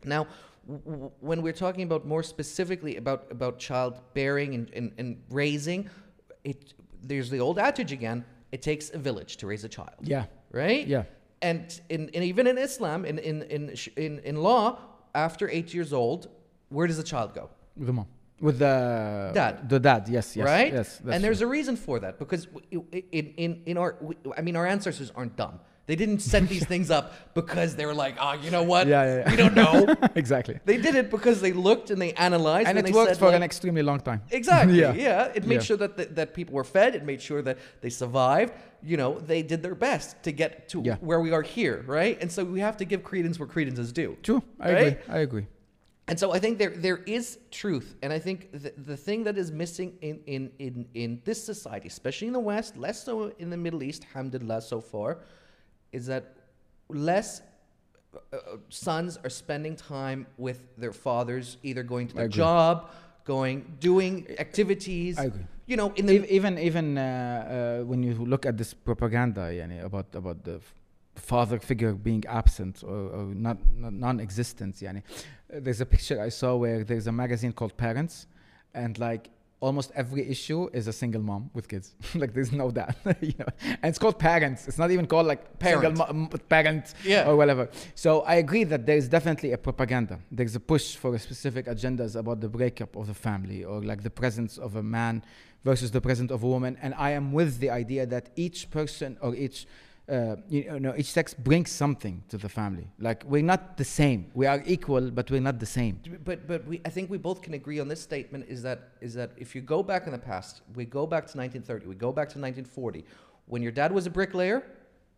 [0.03, 0.27] Now,
[1.19, 5.89] when we're talking about more specifically about about childbearing and, and, and raising,
[6.43, 8.25] it there's the old adage again.
[8.51, 9.99] It takes a village to raise a child.
[10.01, 10.25] Yeah.
[10.51, 10.87] Right.
[10.87, 11.03] Yeah.
[11.41, 14.79] And in, in even in Islam, in in in in, in law,
[15.13, 16.29] after eight years old,
[16.69, 17.49] where does the child go?
[17.75, 18.07] With the mom.
[18.39, 19.69] With the Dad.
[19.69, 20.45] The dad, yes, yes.
[20.45, 20.73] right?
[20.73, 21.01] Yes.
[21.07, 21.47] and there's true.
[21.47, 23.95] a reason for that because in in in our
[24.37, 25.59] I mean our ancestors aren't dumb.
[25.87, 28.87] They didn't set these things up because they were like, oh, you know what?
[28.87, 29.29] Yeah, yeah, yeah.
[29.31, 29.95] We don't know.
[30.15, 30.59] exactly.
[30.65, 33.25] they did it because they looked and they analyzed And and, it worked said, for
[33.27, 34.21] like, an extremely long time.
[34.31, 34.79] Exactly.
[34.79, 34.93] Yeah.
[34.93, 35.31] yeah.
[35.35, 35.61] It made Yeah.
[35.69, 36.95] sure that, that that people were fed.
[36.95, 38.53] It made sure that they survived.
[38.81, 40.95] You know, they did their best to get to Yeah.
[41.01, 42.15] where we are here, right?
[42.21, 44.17] And so we have to give credence where credence is due.
[44.23, 44.41] True.
[44.59, 44.87] I Right?
[44.87, 45.15] agree.
[45.17, 45.47] I agree.
[46.07, 49.37] And so I think there there is truth, and I think the, the thing that
[49.43, 53.49] is missing in, in in in this society, especially in the West, less so in
[53.49, 55.09] the Middle East, alhamdulillah, so far,
[55.97, 56.23] is that
[56.89, 57.41] less
[58.15, 62.91] uh, uh, sons are spending time with their fathers, either going to their job,
[63.23, 64.13] going doing
[64.45, 65.17] activities.
[65.17, 65.45] I agree.
[65.71, 69.83] You know, in the even even uh, uh, when you look at this propaganda yani,
[69.83, 70.59] about about the
[71.15, 75.01] father figure being absent or, or not, not non-existent yani.
[75.53, 78.27] Uh, there's a picture i saw where there's a magazine called parents
[78.73, 79.29] and like
[79.61, 81.95] almost every issue is a single mom with kids.
[82.15, 83.45] Like there's no dad you know.
[83.81, 84.67] And it's called parents.
[84.67, 85.97] It's not even called like Parent.
[85.97, 87.27] mo- parent Yeah.
[87.29, 87.69] or whatever.
[87.95, 90.19] So i agree that there's definitely a propaganda.
[90.31, 94.09] There's a push for specific agendas about the breakup of the family or like the
[94.21, 95.23] presence of a man
[95.63, 96.77] versus the presence of a woman.
[96.83, 99.65] And i am with the idea that each person or each
[100.07, 102.87] uh, you know, each sex brings something to the family.
[102.99, 104.29] Like we're not the same.
[104.33, 105.99] We are equal, but we're not the same.
[106.23, 109.13] But but we, I think we both can agree on this statement: is that is
[109.15, 112.11] that if you go back in the past, we go back to 1930, we go
[112.11, 113.03] back to 1940,
[113.47, 114.63] when your dad was a bricklayer,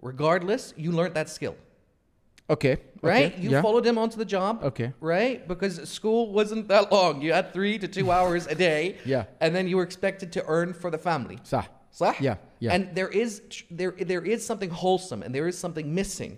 [0.01, 1.55] regardless, you learned that skill.
[2.49, 2.77] Okay.
[3.01, 3.33] Right?
[3.33, 3.61] Okay, you yeah.
[3.61, 4.63] followed him onto the job.
[4.63, 4.93] Okay.
[5.01, 5.45] Right?
[5.47, 7.21] Because school wasn't that long.
[7.21, 8.97] You had three to two hours a day.
[9.05, 9.25] Yeah.
[9.41, 11.39] And then you were expected to earn for the family.
[11.43, 11.65] Sah.
[11.91, 12.13] Sah?
[12.19, 13.41] Yeah yeah And there is
[13.71, 16.37] there there is something wholesome and there is something missing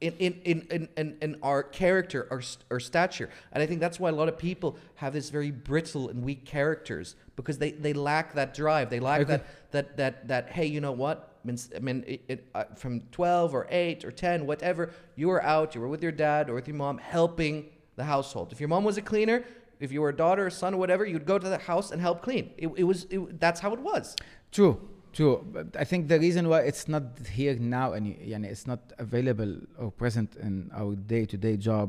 [0.00, 2.40] in, in, in, in, in, in our character, our,
[2.70, 3.28] our stature.
[3.50, 6.44] And I think that's why a lot of people have this very brittle and weak
[6.44, 8.90] characters because they, they lack that drive.
[8.90, 9.30] They lack Okay.
[9.38, 11.34] that, that, that, that, hey, you know what?
[11.42, 14.92] I mean, s- I mean it, it, uh, from 12 or 8 or 10, whatever,
[15.16, 18.52] you were out, you were with your dad or with your mom helping the household.
[18.52, 19.42] If your mom was a cleaner,
[19.80, 22.00] if you were a daughter or son or whatever, you'd go to the house and
[22.00, 22.52] help clean.
[22.56, 24.14] It, it was, it, that's how it was.
[24.52, 24.78] True,
[25.18, 25.44] true.
[25.52, 27.02] But I think the reason why it's not
[27.40, 31.86] here now and yani it's not available or present in our day-to-day job,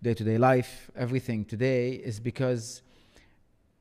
[0.00, 2.82] day-to-day life, everything today is because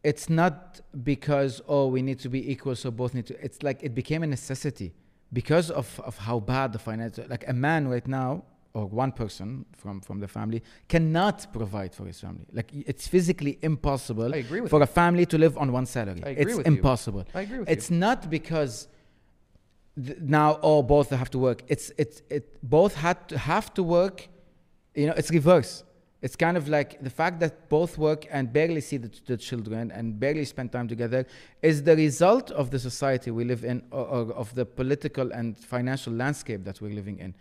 [0.03, 3.35] it's not because oh we need to be equal so both need to.
[3.45, 4.89] It's like it became a necessity
[5.31, 7.25] because of of how bad the financial.
[7.29, 8.31] Like a man right now
[8.77, 10.59] or one person from from the family
[10.93, 12.45] cannot provide for his family.
[12.59, 14.89] Like it's physically impossible I agree with for you.
[14.89, 16.21] a family to live on one salary.
[16.23, 16.73] I agree it's with you.
[16.75, 18.73] impossible I agree with it's not because
[20.05, 22.43] th- now oh both have to work it's it's it
[22.77, 24.17] both had to have to work
[24.99, 25.71] you know it's reverse
[26.25, 29.83] it's kind of like the fact that both work and barely see the, the children
[29.97, 31.21] and barely spend time together
[31.69, 35.47] is the result of the society we live in or, or of the political and
[35.75, 37.31] financial landscape that we're living in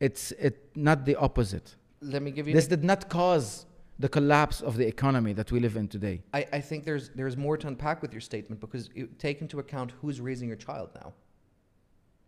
[0.00, 1.76] it's it not the opposite.
[2.00, 3.66] Let me give you this did not cause
[3.98, 7.36] the collapse of the economy that we live in today I, I think there's there's
[7.36, 10.90] more to unpack with your statement because you take into account who's raising your child
[10.94, 11.14] now.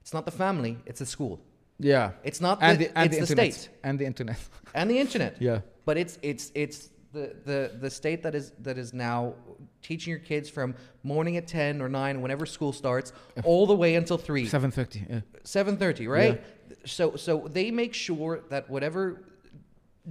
[0.00, 1.40] It's not the family, it's the school.
[1.78, 4.40] yeah It's not and the, the, and it's the, the, internet state and the internet
[4.74, 5.36] and the internet.
[5.40, 9.34] yeah But it's it's it's the, the, the state that is that is now
[9.82, 13.12] teaching your kids from morning at ten or nine, whenever school starts,
[13.44, 14.46] all the way until three.
[14.46, 15.20] 730 yeah.
[15.44, 16.42] seven thirty, right?
[16.84, 19.22] So so they make sure that whatever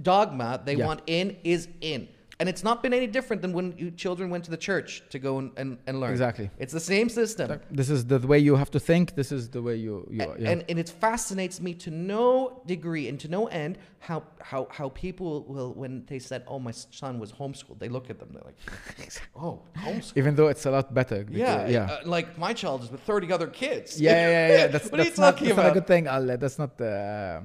[0.00, 0.86] dogma they Yeah.
[0.86, 2.08] want in is in.
[2.40, 5.18] And it's not been any different than when you children went to the church to
[5.18, 6.12] go and, and, and learn.
[6.12, 6.50] Exactly.
[6.58, 7.60] It's the same system.
[7.68, 9.16] This is the way you have to think.
[9.16, 10.06] This is the way you.
[10.08, 10.50] you A- yeah.
[10.50, 14.90] and, and it fascinates me to no degree and to no end how, how, how
[14.90, 18.44] people will, when they said, oh, my son was homeschooled, they look at them, they're
[18.44, 18.58] like,
[19.36, 20.16] oh, homeschooled.
[20.16, 21.24] Even though it's a lot better.
[21.24, 21.84] because- Yeah, yeah.
[21.90, 24.00] uh, like my child is with 30 other kids.
[24.00, 24.66] yeah, yeah, yeah, yeah.
[24.72, 26.06] That's, what are you not, talking that's not a good thing.
[26.06, 26.80] Uh, that's not.
[26.80, 27.40] Uh,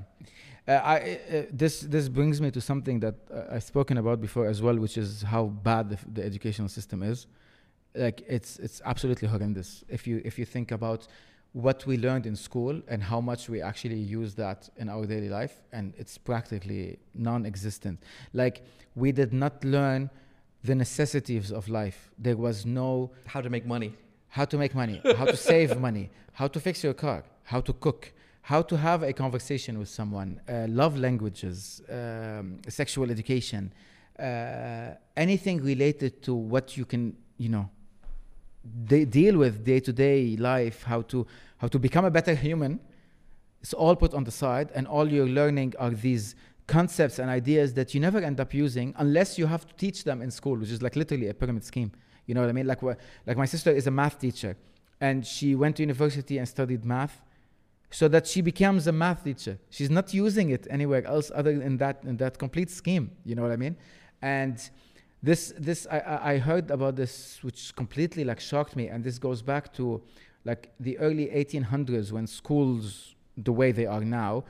[0.67, 4.47] uh, I, uh, this this brings me to something that uh, I've spoken about before
[4.47, 7.27] as well, which is how bad the, the educational system is.
[7.95, 9.83] Like it's it's absolutely horrendous.
[9.89, 11.07] If you if you think about
[11.51, 15.29] what we learned in school and how much we actually use that in our daily
[15.29, 18.01] life, and it's practically non-existent.
[18.33, 18.63] Like
[18.95, 20.09] we did not learn
[20.63, 22.09] the necessities of life.
[22.17, 23.93] There was no How to make money.
[24.29, 26.09] how to make money, how to save money,
[26.39, 28.11] how to fix your car, how to cook,
[28.43, 33.73] how to have a conversation with someone, uh, love languages, um, sexual education,
[34.19, 37.69] uh, anything related to what you can, you know,
[38.85, 41.25] de- deal with day to day life, how to
[41.57, 42.81] how to become a better human.
[43.61, 46.35] It's all put on the side, and all you're learning are these
[46.67, 50.21] concepts and ideas that you never end up using unless you have to teach them
[50.21, 51.93] in school, which is like literally a pyramid scheme.
[52.25, 52.67] You know what I mean?
[52.67, 52.81] Like,
[53.25, 54.57] like my sister is a math teacher,
[54.99, 57.21] and she went to university and studied math,
[57.93, 59.59] so that she becomes a math teacher.
[59.69, 63.11] She's not using it anywhere else other than that in that complete scheme.
[63.23, 63.77] You know what I mean?
[64.21, 64.57] And
[65.21, 69.43] this this I, I heard about this, which completely like shocked me, and this goes
[69.43, 70.01] back to
[70.43, 74.43] like the early 1800s when schools, the way they are now,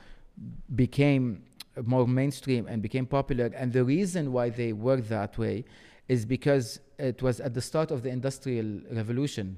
[0.73, 1.43] became
[1.85, 3.51] more mainstream and became popular.
[3.55, 5.65] And the reason why they were that way
[6.07, 9.57] is because it was at the start of the industrial revolution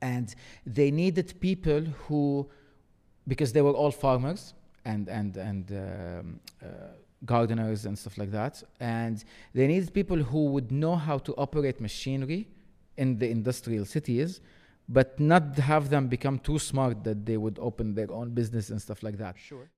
[0.00, 0.34] and
[0.66, 2.48] they needed people who
[3.26, 4.54] because they were all farmers
[4.84, 6.66] and and and um, uh,
[7.24, 11.80] gardeners and stuff like that and they needed people who would know how to operate
[11.80, 12.46] machinery
[12.98, 14.40] in the industrial cities
[14.88, 18.80] but not have them become too smart that they would open their own business and
[18.80, 19.66] stuff like that Sure.